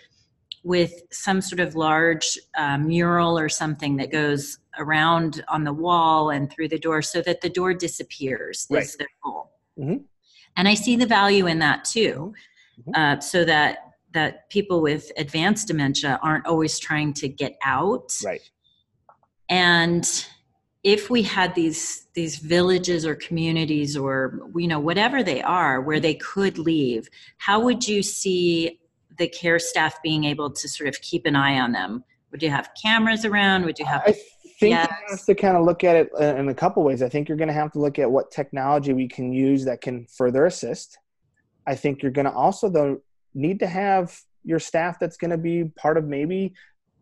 with 0.63 1.01
some 1.11 1.41
sort 1.41 1.61
of 1.61 1.73
large 1.73 2.37
uh, 2.55 2.77
mural 2.77 3.39
or 3.39 3.49
something 3.49 3.97
that 3.97 4.11
goes 4.11 4.59
around 4.77 5.43
on 5.47 5.63
the 5.63 5.73
wall 5.73 6.29
and 6.29 6.51
through 6.51 6.67
the 6.67 6.77
door 6.77 7.01
so 7.01 7.23
that 7.23 7.41
the 7.41 7.49
door 7.49 7.73
disappears 7.73 8.67
right. 8.69 8.83
is 8.83 8.95
their 8.97 9.07
goal 9.23 9.51
mm-hmm. 9.79 10.03
and 10.57 10.67
i 10.67 10.73
see 10.73 10.95
the 10.95 11.05
value 11.05 11.47
in 11.47 11.57
that 11.57 11.85
too 11.85 12.33
mm-hmm. 12.79 12.91
uh, 12.93 13.19
so 13.19 13.43
that 13.45 13.86
that 14.17 14.49
people 14.49 14.81
with 14.81 15.11
advanced 15.17 15.67
dementia 15.67 16.19
aren't 16.21 16.45
always 16.45 16.79
trying 16.79 17.13
to 17.13 17.27
get 17.27 17.55
out 17.63 18.11
right 18.25 18.51
and 19.49 20.25
if 20.83 21.09
we 21.09 21.21
had 21.21 21.53
these 21.55 22.07
these 22.13 22.37
villages 22.37 23.05
or 23.05 23.15
communities 23.15 23.95
or 23.95 24.41
you 24.55 24.67
know 24.67 24.79
whatever 24.79 25.23
they 25.23 25.41
are 25.41 25.81
where 25.81 25.99
they 25.99 26.15
could 26.15 26.57
leave 26.57 27.07
how 27.37 27.59
would 27.59 27.87
you 27.87 28.03
see 28.03 28.79
the 29.17 29.27
care 29.27 29.59
staff 29.59 30.01
being 30.01 30.23
able 30.23 30.49
to 30.51 30.69
sort 30.69 30.87
of 30.87 31.01
keep 31.01 31.25
an 31.25 31.35
eye 31.35 31.59
on 31.59 31.71
them? 31.71 32.03
Would 32.31 32.43
you 32.43 32.49
have 32.49 32.69
cameras 32.81 33.25
around? 33.25 33.65
Would 33.65 33.79
you 33.79 33.85
have? 33.85 34.03
I 34.05 34.11
think 34.11 34.71
yes. 34.71 34.89
you 34.89 35.15
have 35.15 35.25
to 35.25 35.35
kind 35.35 35.57
of 35.57 35.65
look 35.65 35.83
at 35.83 35.95
it 35.95 36.09
uh, 36.19 36.35
in 36.35 36.49
a 36.49 36.53
couple 36.53 36.83
ways. 36.83 37.01
I 37.01 37.09
think 37.09 37.27
you're 37.27 37.37
going 37.37 37.47
to 37.47 37.53
have 37.53 37.71
to 37.73 37.79
look 37.79 37.99
at 37.99 38.09
what 38.09 38.31
technology 38.31 38.93
we 38.93 39.07
can 39.07 39.31
use 39.31 39.65
that 39.65 39.81
can 39.81 40.05
further 40.05 40.45
assist. 40.45 40.97
I 41.65 41.75
think 41.75 42.01
you're 42.01 42.11
going 42.11 42.25
to 42.25 42.31
also 42.31 42.69
though 42.69 43.01
need 43.33 43.59
to 43.59 43.67
have 43.67 44.17
your 44.43 44.59
staff 44.59 44.99
that's 44.99 45.17
going 45.17 45.31
to 45.31 45.37
be 45.37 45.65
part 45.75 45.97
of 45.97 46.05
maybe 46.05 46.53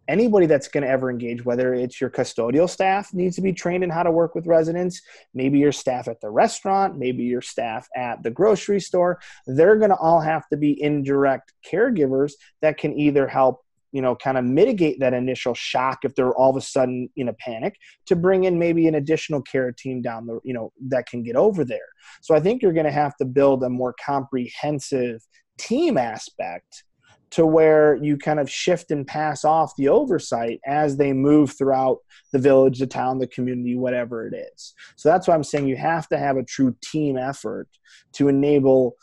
anybody 0.07 0.45
that's 0.45 0.67
going 0.67 0.83
to 0.83 0.89
ever 0.89 1.09
engage, 1.09 1.43
whether 1.43 1.73
it's 1.73 1.99
your 1.99 2.09
custodial 2.09 2.69
staff 2.69 3.13
needs 3.13 3.35
to 3.35 3.41
be 3.41 3.53
trained 3.53 3.83
in 3.83 3.89
how 3.89 4.03
to 4.03 4.11
work 4.11 4.35
with 4.35 4.45
residents, 4.47 5.01
maybe 5.33 5.59
your 5.59 5.71
staff 5.71 6.07
at 6.07 6.21
the 6.21 6.29
restaurant, 6.29 6.97
maybe 6.97 7.23
your 7.23 7.41
staff 7.41 7.87
at 7.95 8.21
the 8.23 8.31
grocery 8.31 8.79
store, 8.79 9.19
they're 9.47 9.77
going 9.77 9.89
to 9.89 9.97
all 9.97 10.19
have 10.19 10.47
to 10.49 10.57
be 10.57 10.81
indirect 10.81 11.53
caregivers 11.69 12.33
that 12.61 12.77
can 12.77 12.97
either 12.97 13.27
help 13.27 13.61
you 13.91 14.01
know 14.01 14.13
kind 14.13 14.37
of 14.37 14.43
mitigate 14.43 14.99
that 14.99 15.13
initial 15.13 15.53
shock 15.53 15.99
if 16.03 16.13
they're 16.15 16.33
all 16.33 16.49
of 16.49 16.57
a 16.57 16.61
sudden 16.61 17.07
in 17.15 17.29
a 17.29 17.33
panic 17.33 17.77
to 18.05 18.13
bring 18.13 18.43
in 18.43 18.59
maybe 18.59 18.89
an 18.89 18.95
additional 18.95 19.41
care 19.41 19.71
team 19.71 20.01
down 20.01 20.25
the 20.25 20.37
you 20.43 20.53
know 20.53 20.73
that 20.89 21.05
can 21.05 21.23
get 21.23 21.37
over 21.37 21.63
there. 21.63 21.87
So 22.21 22.35
i 22.35 22.41
think 22.41 22.61
you're 22.61 22.73
going 22.73 22.85
to 22.85 22.91
have 22.91 23.15
to 23.17 23.25
build 23.25 23.63
a 23.63 23.69
more 23.69 23.95
comprehensive 24.05 25.21
team 25.57 25.97
aspect 25.97 26.83
to 27.31 27.45
where 27.45 27.95
you 27.95 28.17
kind 28.17 28.39
of 28.39 28.49
shift 28.49 28.91
and 28.91 29.05
pass 29.05 29.43
off 29.43 29.75
the 29.75 29.89
oversight 29.89 30.59
as 30.65 30.95
they 30.97 31.11
move 31.11 31.51
throughout 31.57 31.97
the 32.31 32.39
village, 32.39 32.79
the 32.79 32.87
town, 32.87 33.19
the 33.19 33.27
community, 33.27 33.75
whatever 33.75 34.27
it 34.27 34.33
is. 34.33 34.73
So 34.95 35.09
that's 35.09 35.27
why 35.27 35.35
I'm 35.35 35.43
saying 35.43 35.67
you 35.67 35.75
have 35.75 36.07
to 36.09 36.17
have 36.17 36.37
a 36.37 36.43
true 36.43 36.75
team 36.81 37.17
effort 37.17 37.67
to 38.13 38.27
enable 38.27 38.95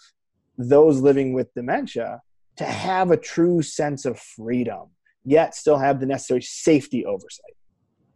those 0.56 1.00
living 1.00 1.32
with 1.32 1.52
dementia 1.54 2.20
to 2.56 2.64
have 2.64 3.10
a 3.10 3.16
true 3.16 3.62
sense 3.62 4.04
of 4.04 4.18
freedom, 4.18 4.88
yet 5.24 5.54
still 5.54 5.78
have 5.78 6.00
the 6.00 6.06
necessary 6.06 6.42
safety 6.42 7.04
oversight. 7.04 7.56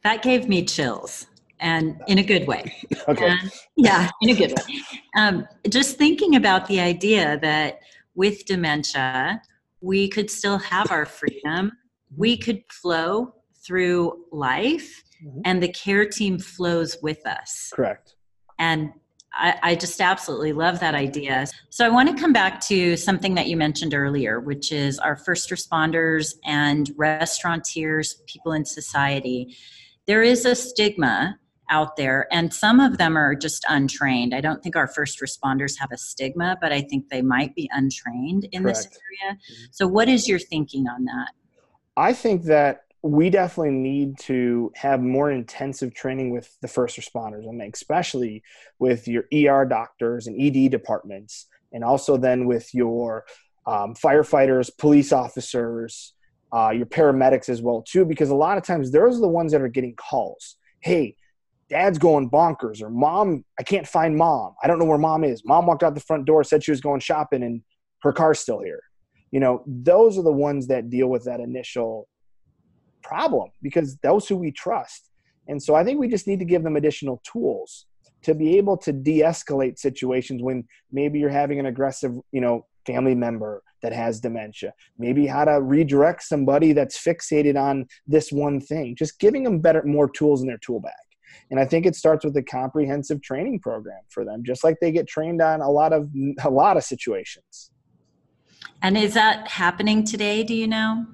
That 0.03 0.23
gave 0.23 0.49
me 0.49 0.65
chills 0.65 1.27
and 1.59 2.01
in 2.07 2.19
a 2.19 2.23
good 2.23 2.47
way. 2.47 2.75
okay. 3.09 3.29
And, 3.29 3.53
yeah, 3.77 4.11
in 4.21 4.31
a 4.31 4.35
good 4.35 4.53
way. 4.53 4.81
Um, 5.17 5.47
just 5.69 5.97
thinking 5.97 6.37
about 6.37 6.67
the 6.67 6.81
idea 6.81 7.39
that 7.41 7.81
with 8.17 8.45
dementia, 8.47 9.41
we 9.81 10.09
could 10.09 10.31
still 10.31 10.59
have 10.59 10.91
our 10.91 11.07
freedom. 11.07 11.73
We 12.17 12.35
mm-hmm. 12.35 12.43
could 12.43 12.63
flow 12.71 13.35
through 13.65 14.25
life, 14.33 15.05
mm-hmm. 15.25 15.41
and 15.45 15.63
the 15.63 15.69
care 15.69 16.07
team 16.07 16.39
flows 16.39 16.97
with 17.03 17.25
us. 17.27 17.73
Correct. 17.75 18.15
And 18.59 18.93
I, 19.35 19.59
I, 19.63 19.75
just 19.75 20.01
absolutely 20.01 20.55
love 20.55 20.81
that 20.81 20.95
idea. 20.95 21.47
So 21.69 21.85
I 21.85 21.91
want 21.91 22.09
to 22.09 22.21
come 22.21 22.33
back 22.33 22.61
to 22.63 22.97
something 22.97 23.35
that 23.35 23.49
you 23.49 23.57
mentioned 23.57 23.93
earlier, 23.93 24.41
which 24.41 24.73
is 24.73 24.99
our 24.99 25.15
first 25.15 25.51
responders 25.51 26.35
and 26.45 26.91
restaurateurs, 26.97 28.23
people 28.27 28.53
in 28.53 28.65
society. 28.65 29.55
There 30.07 30.23
is 30.23 30.47
a 30.47 30.55
stigma 30.55 31.39
out 31.71 31.97
there 31.97 32.27
and 32.31 32.53
some 32.53 32.81
of 32.81 32.99
them 32.99 33.17
are 33.17 33.35
just 33.35 33.65
untrained. 33.69 34.35
I 34.35 34.41
don't 34.41 34.63
think 34.63 34.77
our 34.77 34.87
first 34.87 35.21
responders 35.21 35.79
have 35.79 35.91
a 35.93 35.99
stigma 35.99 36.57
but 36.61 36.73
i 36.73 36.81
think 36.81 37.09
they 37.09 37.23
might 37.23 37.55
be 37.55 37.69
untrained 37.73 38.47
in 38.53 38.63
Correct. 38.63 38.79
this 38.79 38.99
area. 39.27 39.39
So 39.71 39.87
what 39.87 40.09
is 40.09 40.29
your 40.29 40.39
thinking 40.39 40.87
on 40.89 41.05
that? 41.05 41.31
I 41.97 42.13
think 42.13 42.45
that 42.45 42.83
we 43.03 43.31
definitely 43.31 43.73
need 43.73 44.19
to 44.19 44.73
have 44.75 45.01
more 45.01 45.31
intensive 45.31 45.95
training 45.95 46.31
with 46.31 46.57
the 46.61 46.69
first 46.69 46.99
responders 46.99 47.49
I 47.49 47.53
mean, 47.53 47.71
especially 47.73 48.43
with 48.79 49.07
your 49.07 49.25
er 49.33 49.65
doctors 49.65 50.27
and 50.27 50.41
ed 50.41 50.71
departments 50.71 51.47
and 51.73 51.85
also 51.85 52.17
then 52.17 52.47
with 52.47 52.75
your 52.75 53.25
um, 53.67 53.95
firefighters 53.95 54.71
police 54.77 55.13
officers 55.13 56.15
uh, 56.53 56.71
your 56.71 56.87
paramedics 56.87 57.49
as 57.49 57.61
well 57.61 57.83
too 57.83 58.05
because 58.05 58.31
a 58.31 58.35
lot 58.35 58.57
of 58.57 58.65
times 58.65 58.91
those 58.93 59.19
are 59.19 59.21
the 59.21 59.29
ones 59.29 59.53
that 59.53 59.61
are 59.61 59.69
getting 59.69 59.95
calls. 59.95 60.57
Hey 60.81 61.17
dad's 61.69 61.99
going 61.99 62.31
bonkers 62.31 62.83
or 62.83 62.91
mom 62.91 63.45
i 63.59 63.63
can't 63.63 63.87
find 63.87 64.17
mom. 64.17 64.55
I 64.63 64.67
don't 64.67 64.79
know 64.79 64.85
where 64.85 64.99
mom 64.99 65.25
is. 65.25 65.43
Mom 65.45 65.67
walked 65.67 65.83
out 65.83 65.95
the 65.95 66.01
front 66.01 66.27
door 66.27 66.45
said 66.45 66.63
she 66.63 66.71
was 66.71 66.81
going 66.81 67.01
shopping 67.01 67.43
and 67.43 67.63
her 68.03 68.13
car's 68.13 68.41
still 68.41 68.61
here. 68.61 68.81
You 69.31 69.41
know 69.41 69.65
those 69.67 70.19
are 70.19 70.23
the 70.23 70.33
ones 70.33 70.67
that 70.69 70.91
deal 70.91 71.09
with 71.09 71.25
that 71.25 71.41
initial 71.41 72.09
problem 73.03 73.51
because 73.63 73.97
those 73.99 74.27
who 74.29 74.37
we 74.37 74.53
trust. 74.53 75.11
And 75.49 75.63
so 75.63 75.75
i 75.75 75.85
think 75.85 75.99
we 76.01 76.09
just 76.09 76.27
need 76.27 76.39
to 76.39 76.45
give 76.45 76.63
them 76.63 76.77
additional 76.77 77.21
tools 77.31 77.87
to 78.23 78.35
be 78.35 78.57
able 78.57 78.77
to 78.79 78.93
de-escalate 78.93 79.79
situations 79.79 80.43
when 80.43 80.65
maybe 80.91 81.19
you're 81.21 81.29
having 81.29 81.61
an 81.61 81.67
aggressive 81.67 82.13
you 82.33 82.41
know 82.41 82.67
family 82.87 83.15
member 83.15 83.63
that 83.83 83.93
has 83.93 84.21
dementia. 84.21 84.73
Maybe 84.99 85.27
how 85.27 85.45
to 85.45 85.61
redirect 85.61 86.23
somebody 86.23 86.73
that's 86.73 86.99
fixated 87.03 87.61
on 87.61 87.87
this 88.07 88.33
one 88.33 88.61
thing. 88.61 88.97
Just 88.97 89.19
giving 89.19 89.43
them 89.45 89.61
better 89.61 89.83
more 89.85 90.09
tools 90.09 90.41
in 90.41 90.47
their 90.47 90.59
tool 90.59 90.81
bag 90.81 90.93
and 91.51 91.61
I 91.61 91.65
think 91.65 91.87
it 91.87 91.95
starts 91.95 92.25
with 92.25 92.37
a 92.37 92.43
comprehensive 92.43 93.23
training 93.23 93.61
program 93.61 94.01
for 94.09 94.25
them, 94.25 94.43
just 94.45 94.65
like 94.65 94.77
they 94.81 94.91
get 94.91 95.07
trained 95.07 95.41
on 95.41 95.61
a 95.61 95.71
lot 95.71 95.93
of 95.93 96.11
a 96.43 96.51
lot 96.51 96.77
of 96.77 96.85
situations. 96.85 97.71
And 98.83 98.97
is 98.97 99.15
that 99.15 99.49
happening 99.49 100.05
today? 100.05 100.43
Do 100.43 100.55
you 100.55 100.67
know? 100.67 101.07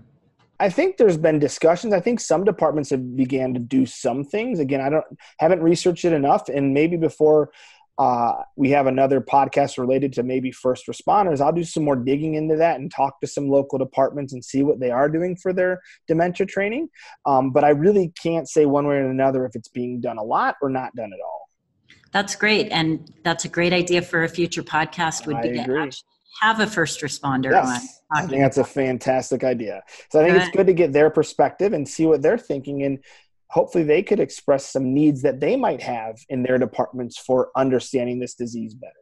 I 0.58 0.68
think 0.68 0.96
there's 0.96 1.16
been 1.16 1.38
discussions. 1.38 1.92
I 1.92 2.00
think 2.00 2.20
some 2.20 2.44
departments 2.44 2.90
have 2.90 3.16
began 3.16 3.52
to 3.54 3.60
do 3.60 3.84
some 3.84 4.24
things. 4.24 4.60
Again, 4.60 4.80
I 4.80 4.90
don't 4.90 5.04
haven't 5.38 5.62
researched 5.62 6.04
it 6.04 6.12
enough, 6.12 6.48
and 6.48 6.72
maybe 6.72 6.96
before 6.96 7.50
uh, 7.98 8.42
we 8.56 8.70
have 8.70 8.86
another 8.86 9.20
podcast 9.20 9.78
related 9.78 10.12
to 10.14 10.22
maybe 10.22 10.50
first 10.50 10.86
responders. 10.86 11.40
I'll 11.40 11.52
do 11.52 11.64
some 11.64 11.84
more 11.84 11.96
digging 11.96 12.34
into 12.34 12.56
that 12.56 12.80
and 12.80 12.90
talk 12.90 13.20
to 13.20 13.26
some 13.26 13.48
local 13.48 13.78
departments 13.78 14.32
and 14.32 14.44
see 14.44 14.62
what 14.62 14.80
they 14.80 14.90
are 14.90 15.08
doing 15.08 15.36
for 15.36 15.52
their 15.52 15.80
dementia 16.08 16.46
training. 16.46 16.88
Um, 17.26 17.50
but 17.50 17.64
I 17.64 17.70
really 17.70 18.12
can't 18.20 18.48
say 18.48 18.66
one 18.66 18.86
way 18.86 18.96
or 18.96 19.10
another 19.10 19.44
if 19.44 19.54
it's 19.54 19.68
being 19.68 20.00
done 20.00 20.18
a 20.18 20.24
lot 20.24 20.56
or 20.62 20.70
not 20.70 20.94
done 20.94 21.10
at 21.12 21.20
all. 21.24 21.48
That's 22.12 22.34
great, 22.34 22.70
and 22.70 23.10
that's 23.24 23.46
a 23.46 23.48
great 23.48 23.72
idea 23.72 24.02
for 24.02 24.24
a 24.24 24.28
future 24.28 24.62
podcast. 24.62 25.26
Would 25.26 25.36
I 25.36 25.42
be 25.42 25.58
agree. 25.58 25.90
to 25.90 26.02
have 26.40 26.60
a 26.60 26.66
first 26.66 27.00
responder 27.00 27.52
yes, 27.52 27.98
on. 28.10 28.24
I 28.24 28.26
think 28.26 28.42
that's 28.42 28.58
a 28.58 28.64
fantastic 28.64 29.44
idea. 29.44 29.82
So 30.10 30.20
I 30.20 30.24
think 30.24 30.42
it's 30.42 30.54
good 30.56 30.66
to 30.66 30.72
get 30.72 30.92
their 30.92 31.10
perspective 31.10 31.72
and 31.72 31.88
see 31.88 32.06
what 32.06 32.22
they're 32.22 32.38
thinking 32.38 32.82
and 32.82 32.98
hopefully 33.52 33.84
they 33.84 34.02
could 34.02 34.18
express 34.18 34.72
some 34.72 34.94
needs 34.94 35.20
that 35.20 35.38
they 35.38 35.56
might 35.56 35.82
have 35.82 36.18
in 36.30 36.42
their 36.42 36.56
departments 36.56 37.18
for 37.18 37.50
understanding 37.54 38.18
this 38.18 38.34
disease 38.34 38.72
better. 38.74 38.94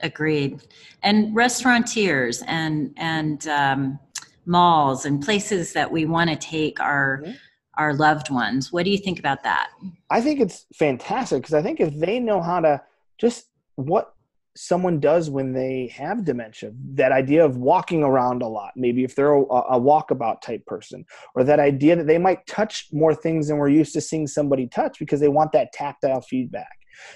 Agreed. 0.00 0.62
And 1.02 1.34
restaurateurs 1.34 2.42
and 2.46 2.94
and 2.96 3.46
um, 3.48 3.98
malls 4.46 5.06
and 5.06 5.20
places 5.22 5.72
that 5.72 5.90
we 5.90 6.06
want 6.06 6.30
to 6.30 6.36
take 6.36 6.80
our 6.80 7.22
mm-hmm. 7.22 7.32
our 7.76 7.94
loved 7.94 8.30
ones 8.30 8.72
what 8.72 8.84
do 8.84 8.90
you 8.90 8.98
think 8.98 9.18
about 9.18 9.42
that? 9.42 9.70
I 10.08 10.20
think 10.20 10.40
it's 10.40 10.66
fantastic 10.74 11.42
because 11.42 11.54
i 11.54 11.62
think 11.62 11.80
if 11.80 11.94
they 11.98 12.18
know 12.18 12.40
how 12.40 12.60
to 12.60 12.80
just 13.18 13.46
what 13.74 14.14
someone 14.62 15.00
does 15.00 15.30
when 15.30 15.52
they 15.52 15.86
have 15.86 16.24
dementia 16.24 16.70
that 16.92 17.12
idea 17.12 17.42
of 17.42 17.56
walking 17.56 18.02
around 18.02 18.42
a 18.42 18.46
lot 18.46 18.72
maybe 18.76 19.04
if 19.04 19.14
they're 19.14 19.32
a, 19.32 19.42
a, 19.42 19.80
walkabout 19.80 20.40
type 20.42 20.64
person 20.66 21.02
or 21.34 21.42
that 21.42 21.58
idea 21.58 21.96
that 21.96 22.06
they 22.06 22.18
might 22.18 22.46
touch 22.46 22.88
more 22.92 23.14
things 23.14 23.48
than 23.48 23.56
we're 23.56 23.70
used 23.70 23.94
to 23.94 24.02
seeing 24.02 24.26
somebody 24.26 24.66
touch 24.66 24.98
because 24.98 25.18
they 25.18 25.28
want 25.28 25.50
that 25.52 25.72
tactile 25.72 26.20
feedback. 26.20 26.68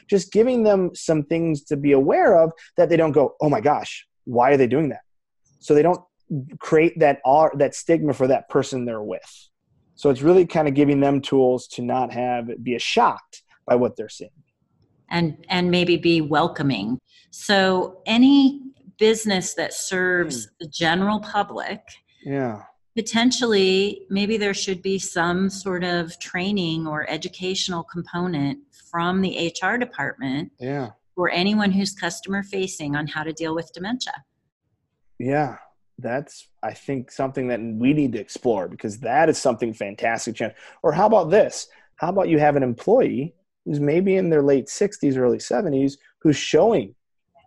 Just 0.08 0.32
giving 0.32 0.62
them 0.62 0.90
some 0.94 1.22
things 1.22 1.62
to 1.64 1.76
be 1.76 1.92
aware 1.92 2.38
of 2.38 2.50
that 2.78 2.88
they 2.88 2.96
don't 2.96 3.12
go 3.12 3.34
oh 3.42 3.50
my 3.50 3.60
gosh 3.60 4.06
why 4.24 4.52
are 4.52 4.56
they 4.56 4.66
doing 4.66 4.88
that? 4.88 5.02
So 5.58 5.74
they 5.74 5.82
don't 5.82 6.00
create 6.58 6.98
that 6.98 7.20
that 7.56 7.74
stigma 7.74 8.14
for 8.14 8.26
that 8.26 8.48
person 8.48 8.86
they're 8.86 9.02
with. 9.02 9.48
So 9.96 10.08
it's 10.08 10.22
really 10.22 10.46
kind 10.46 10.66
of 10.66 10.72
giving 10.72 11.00
them 11.00 11.20
tools 11.20 11.68
to 11.68 11.82
not 11.82 12.10
have 12.12 12.50
be 12.62 12.78
shocked 12.78 13.42
by 13.66 13.74
what 13.74 13.96
they're 13.96 14.08
seeing. 14.08 14.30
And 15.10 15.44
and 15.48 15.70
maybe 15.70 15.96
be 15.96 16.20
welcoming. 16.20 16.98
So 17.30 18.00
any 18.06 18.62
business 18.98 19.54
that 19.54 19.72
serves 19.72 20.44
hmm. 20.44 20.50
the 20.60 20.68
general 20.68 21.18
public 21.18 21.80
yeah 22.24 22.62
potentially 22.96 24.06
maybe 24.08 24.36
there 24.36 24.54
should 24.54 24.80
be 24.80 25.00
some 25.00 25.50
sort 25.50 25.82
of 25.82 26.16
training 26.20 26.86
or 26.86 27.04
educational 27.10 27.82
component 27.82 28.56
from 28.88 29.20
the 29.20 29.52
HR 29.52 29.76
department 29.76 30.52
yeah 30.60 30.90
for 31.14 31.30
anyone 31.30 31.70
who's 31.70 31.92
customer 31.92 32.42
facing 32.42 32.96
on 32.96 33.06
how 33.06 33.22
to 33.22 33.32
deal 33.32 33.54
with 33.54 33.72
dementia. 33.72 34.12
Yeah, 35.18 35.56
that's 35.98 36.48
I 36.62 36.72
think 36.72 37.10
something 37.10 37.48
that 37.48 37.60
we 37.60 37.92
need 37.92 38.12
to 38.12 38.20
explore 38.20 38.68
because 38.68 38.98
that 39.00 39.28
is 39.28 39.38
something 39.38 39.72
fantastic. 39.72 40.40
Or 40.82 40.92
how 40.92 41.06
about 41.06 41.30
this? 41.30 41.68
How 41.96 42.08
about 42.08 42.28
you 42.28 42.38
have 42.38 42.56
an 42.56 42.62
employee 42.62 43.34
who's 43.64 43.80
maybe 43.80 44.16
in 44.16 44.30
their 44.30 44.42
late 44.42 44.66
60s, 44.66 45.16
early 45.16 45.38
70s, 45.38 45.96
who's 46.20 46.36
showing 46.36 46.94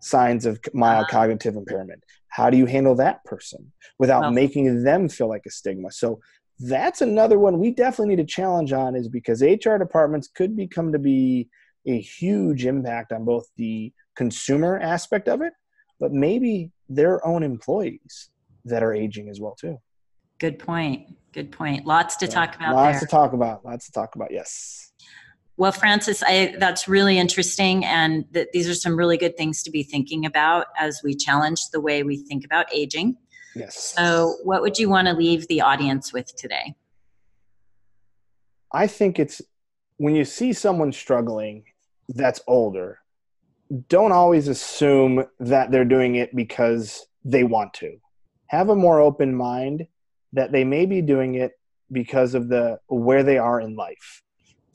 signs 0.02 0.46
of 0.46 0.60
mild 0.74 1.06
uh, 1.06 1.08
cognitive 1.10 1.56
impairment? 1.56 2.04
How 2.30 2.50
do 2.50 2.58
you 2.58 2.66
handle 2.66 2.96
that 2.96 3.24
person 3.24 3.72
without 4.00 4.22
well, 4.22 4.32
making 4.32 4.84
them 4.84 5.10
feel 5.10 5.30
like 5.30 5.44
a 5.46 5.50
stigma? 5.50 5.92
So 5.92 6.20
that's 6.60 7.02
another 7.02 7.38
one 7.38 7.60
we 7.60 7.72
definitely 7.72 8.16
need 8.16 8.22
to 8.22 8.34
challenge 8.34 8.74
on 8.74 8.96
is 8.96 9.08
because 9.08 9.42
HR 9.42 9.78
departments 9.78 10.28
could 10.28 10.56
become 10.56 10.92
to 10.92 11.00
be 11.00 11.50
a 11.86 12.00
huge 12.00 12.66
impact 12.66 13.12
on 13.12 13.24
both 13.24 13.48
the 13.58 13.94
consumer 14.16 14.80
aspect 14.80 15.28
of 15.30 15.42
it, 15.42 15.54
but 16.00 16.12
maybe 16.12 16.72
their 16.90 17.26
own 17.26 17.44
employees 17.44 18.30
that 18.66 18.84
are 18.84 18.94
aging 18.94 19.30
as 19.30 19.40
well 19.40 19.56
too. 19.60 19.80
Good 20.40 20.60
point. 20.60 21.16
Good 21.32 21.52
point. 21.52 21.86
Lots 21.86 22.16
to 22.18 22.28
talk 22.28 22.56
about. 22.56 22.76
Lots 22.76 23.00
there. 23.00 23.00
to 23.02 23.06
talk 23.08 23.34
about. 23.34 23.66
Lots 23.66 23.86
to 23.86 23.92
talk 23.92 24.16
about. 24.16 24.32
Yes. 24.32 24.87
Well, 25.58 25.72
Francis, 25.72 26.22
I, 26.22 26.56
that's 26.60 26.88
really 26.88 27.18
interesting, 27.18 27.84
and 27.84 28.32
th- 28.32 28.50
these 28.54 28.70
are 28.70 28.76
some 28.76 28.96
really 28.96 29.18
good 29.18 29.36
things 29.36 29.64
to 29.64 29.72
be 29.72 29.82
thinking 29.82 30.24
about 30.26 30.68
as 30.80 31.02
we 31.04 31.16
challenge 31.16 31.70
the 31.72 31.82
way 31.82 32.04
we 32.04 32.18
think 32.18 32.46
about 32.46 32.68
aging. 32.72 33.18
Yes. 33.56 33.96
So, 33.98 34.36
what 34.44 34.62
would 34.62 34.78
you 34.78 34.88
want 34.88 35.08
to 35.08 35.16
leave 35.16 35.48
the 35.48 35.62
audience 35.62 36.14
with 36.14 36.36
today? 36.36 36.76
I 38.72 38.86
think 38.86 39.18
it's 39.18 39.42
when 39.98 40.16
you 40.16 40.26
see 40.26 40.54
someone 40.54 40.92
struggling 40.92 41.64
that's 42.10 42.42
older, 42.46 43.00
don't 43.90 44.12
always 44.12 44.48
assume 44.48 45.26
that 45.40 45.72
they're 45.72 45.86
doing 45.86 46.16
it 46.16 46.36
because 46.36 47.08
they 47.26 47.44
want 47.44 47.74
to. 47.76 47.98
Have 48.48 48.70
a 48.70 48.76
more 48.76 49.02
open 49.02 49.36
mind 49.36 49.88
that 50.34 50.52
they 50.52 50.64
may 50.64 50.86
be 50.86 51.02
doing 51.02 51.34
it 51.34 51.54
because 51.92 52.36
of 52.36 52.48
the 52.48 52.80
where 52.88 53.24
they 53.24 53.40
are 53.40 53.60
in 53.60 53.76
life. 53.76 54.22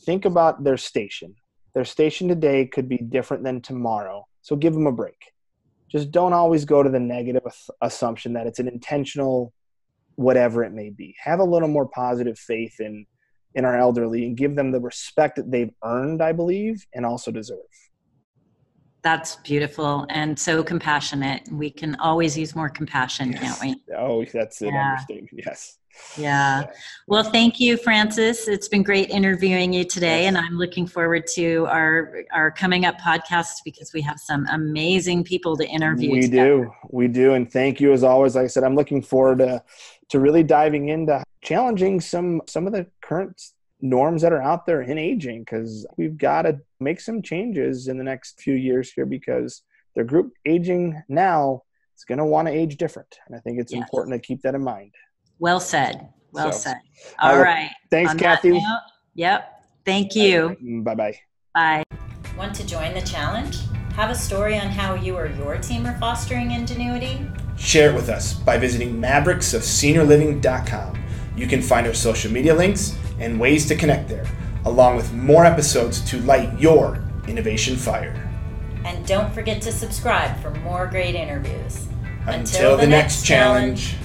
Think 0.05 0.25
about 0.25 0.65
their 0.65 0.77
station. 0.77 1.35
Their 1.75 1.85
station 1.85 2.29
today 2.29 2.67
could 2.67 2.89
be 2.89 2.99
different 2.99 3.45
than 3.45 3.61
tomorrow. 3.61 4.27
So 4.43 4.57
give 4.57 4.75
them 4.75 4.87
a 4.87 4.93
break. 4.93 5.33
Just 5.91 6.11
don't 6.11 6.33
always 6.33 6.65
go 6.65 6.83
to 6.83 6.91
the 6.91 7.01
negative 7.01 7.43
assumption 7.81 8.33
that 8.33 8.47
it's 8.47 8.59
an 8.59 8.69
intentional 8.69 9.53
whatever 10.17 10.65
it 10.65 10.73
may 10.73 10.91
be. 10.91 11.15
Have 11.23 11.41
a 11.41 11.45
little 11.45 11.69
more 11.69 11.87
positive 11.87 12.39
faith 12.39 12.81
in 12.81 13.07
in 13.55 13.67
our 13.67 13.77
elderly 13.77 14.25
and 14.27 14.37
give 14.37 14.57
them 14.57 14.73
the 14.73 14.81
respect 14.81 15.37
that 15.37 15.51
they've 15.51 15.73
earned, 15.85 16.23
I 16.23 16.33
believe, 16.33 16.87
and 16.95 17.05
also 17.05 17.31
deserve. 17.31 17.59
That's 19.03 19.37
beautiful 19.37 20.07
and 20.09 20.39
so 20.39 20.63
compassionate. 20.63 21.47
We 21.51 21.71
can 21.71 21.97
always 21.97 22.39
use 22.39 22.55
more 22.55 22.71
compassion, 22.71 23.33
yes. 23.33 23.41
can't 23.43 23.61
we? 23.61 23.95
Oh, 23.95 24.25
that's 24.25 24.63
an 24.63 24.69
yeah. 24.69 24.93
understatement. 24.93 25.43
Yes. 25.45 25.79
Yeah. 26.17 26.65
Well, 27.07 27.25
thank 27.25 27.59
you, 27.61 27.77
Francis. 27.77 28.49
It's 28.49 28.69
been 28.69 28.83
great 28.83 29.11
interviewing 29.11 29.73
you 29.73 29.85
today, 29.85 30.27
and 30.27 30.37
I'm 30.37 30.59
looking 30.59 30.87
forward 30.87 31.27
to 31.35 31.67
our 31.69 32.25
our 32.33 32.51
coming 32.51 32.85
up 32.85 33.01
podcast 33.01 33.63
because 33.65 33.93
we 33.93 34.03
have 34.03 34.19
some 34.19 34.47
amazing 34.51 35.25
people 35.25 35.57
to 35.57 35.67
interview. 35.67 36.13
We 36.13 36.21
together. 36.23 36.65
do, 36.65 36.73
we 36.91 37.09
do, 37.09 37.35
and 37.35 37.51
thank 37.51 37.81
you 37.81 37.93
as 37.93 38.05
always. 38.05 38.35
Like 38.35 38.45
I 38.45 38.49
said, 38.49 38.65
I'm 38.65 38.77
looking 38.77 39.03
forward 39.03 39.39
to 39.39 39.63
to 40.11 40.21
really 40.21 40.43
diving 40.43 40.89
into 40.89 41.23
challenging 41.43 42.01
some 42.01 42.43
some 42.47 42.67
of 42.67 42.73
the 42.73 42.87
current 43.01 43.41
norms 43.81 44.23
that 44.23 44.33
are 44.33 44.43
out 44.43 44.65
there 44.65 44.83
in 44.83 44.97
aging 44.97 45.41
because 45.41 45.87
we've 45.97 46.17
got 46.17 46.43
to 46.43 46.61
make 46.79 47.01
some 47.01 47.21
changes 47.21 47.89
in 47.89 47.99
the 47.99 48.05
next 48.05 48.41
few 48.41 48.55
years 48.55 48.93
here 48.93 49.07
because 49.07 49.63
the 49.97 50.05
group 50.05 50.33
aging 50.47 51.03
now 51.09 51.63
is 51.97 52.05
going 52.05 52.19
to 52.19 52.25
want 52.25 52.47
to 52.47 52.55
age 52.55 52.77
different 52.77 53.19
and 53.27 53.35
i 53.37 53.41
think 53.41 53.59
it's 53.59 53.73
yes. 53.73 53.83
important 53.83 54.15
to 54.15 54.25
keep 54.25 54.41
that 54.43 54.55
in 54.55 54.63
mind 54.63 54.95
well 55.43 55.61
said 55.61 56.09
well 56.33 56.51
so, 56.51 56.59
said 56.59 56.77
All 57.19 57.39
right. 57.39 57.69
thanks 57.91 58.13
On 58.13 58.19
kathy 58.19 58.53
note, 58.53 58.63
yep 59.15 59.67
thank 59.85 60.15
you 60.15 60.57
mm, 60.63 60.83
bye-bye 60.83 61.15
bye 61.55 61.85
want 62.39 62.55
to 62.55 62.67
join 62.67 62.95
the 62.95 63.03
challenge 63.03 63.59
have 63.95 64.11
a 64.11 64.15
story 64.15 64.59
on 64.59 64.69
how 64.69 64.95
you 64.95 65.15
or 65.17 65.27
your 65.27 65.59
team 65.59 65.87
are 65.87 65.99
fostering 65.99 66.53
ingenuity 66.53 67.21
share 67.59 67.91
it 67.91 67.95
with 67.95 68.09
us 68.09 68.33
by 68.33 68.57
visiting 68.57 68.99
mavericksofseniorliving.com 68.99 71.03
you 71.37 71.47
can 71.47 71.63
find 71.63 71.87
our 71.87 71.95
social 71.95 72.31
media 72.31 72.55
links 72.55 72.97
and 73.19 73.39
ways 73.39 73.67
to 73.67 73.77
connect 73.77 74.09
there, 74.09 74.27
along 74.65 74.97
with 74.97 75.13
more 75.13 75.45
episodes 75.45 76.01
to 76.11 76.19
light 76.21 76.59
your 76.61 77.03
innovation 77.27 77.77
fire. 77.77 78.15
And 78.85 79.07
don't 79.07 79.33
forget 79.33 79.63
to 79.63 79.73
subscribe 79.73 80.41
for 80.43 80.51
more 80.61 80.87
great 80.87 81.15
interviews. 81.15 81.87
Until, 82.27 82.35
Until 82.35 82.77
the, 82.77 82.83
the, 82.83 82.89
next 82.89 83.25
challenge. 83.25 83.93
challenge. 83.93 84.02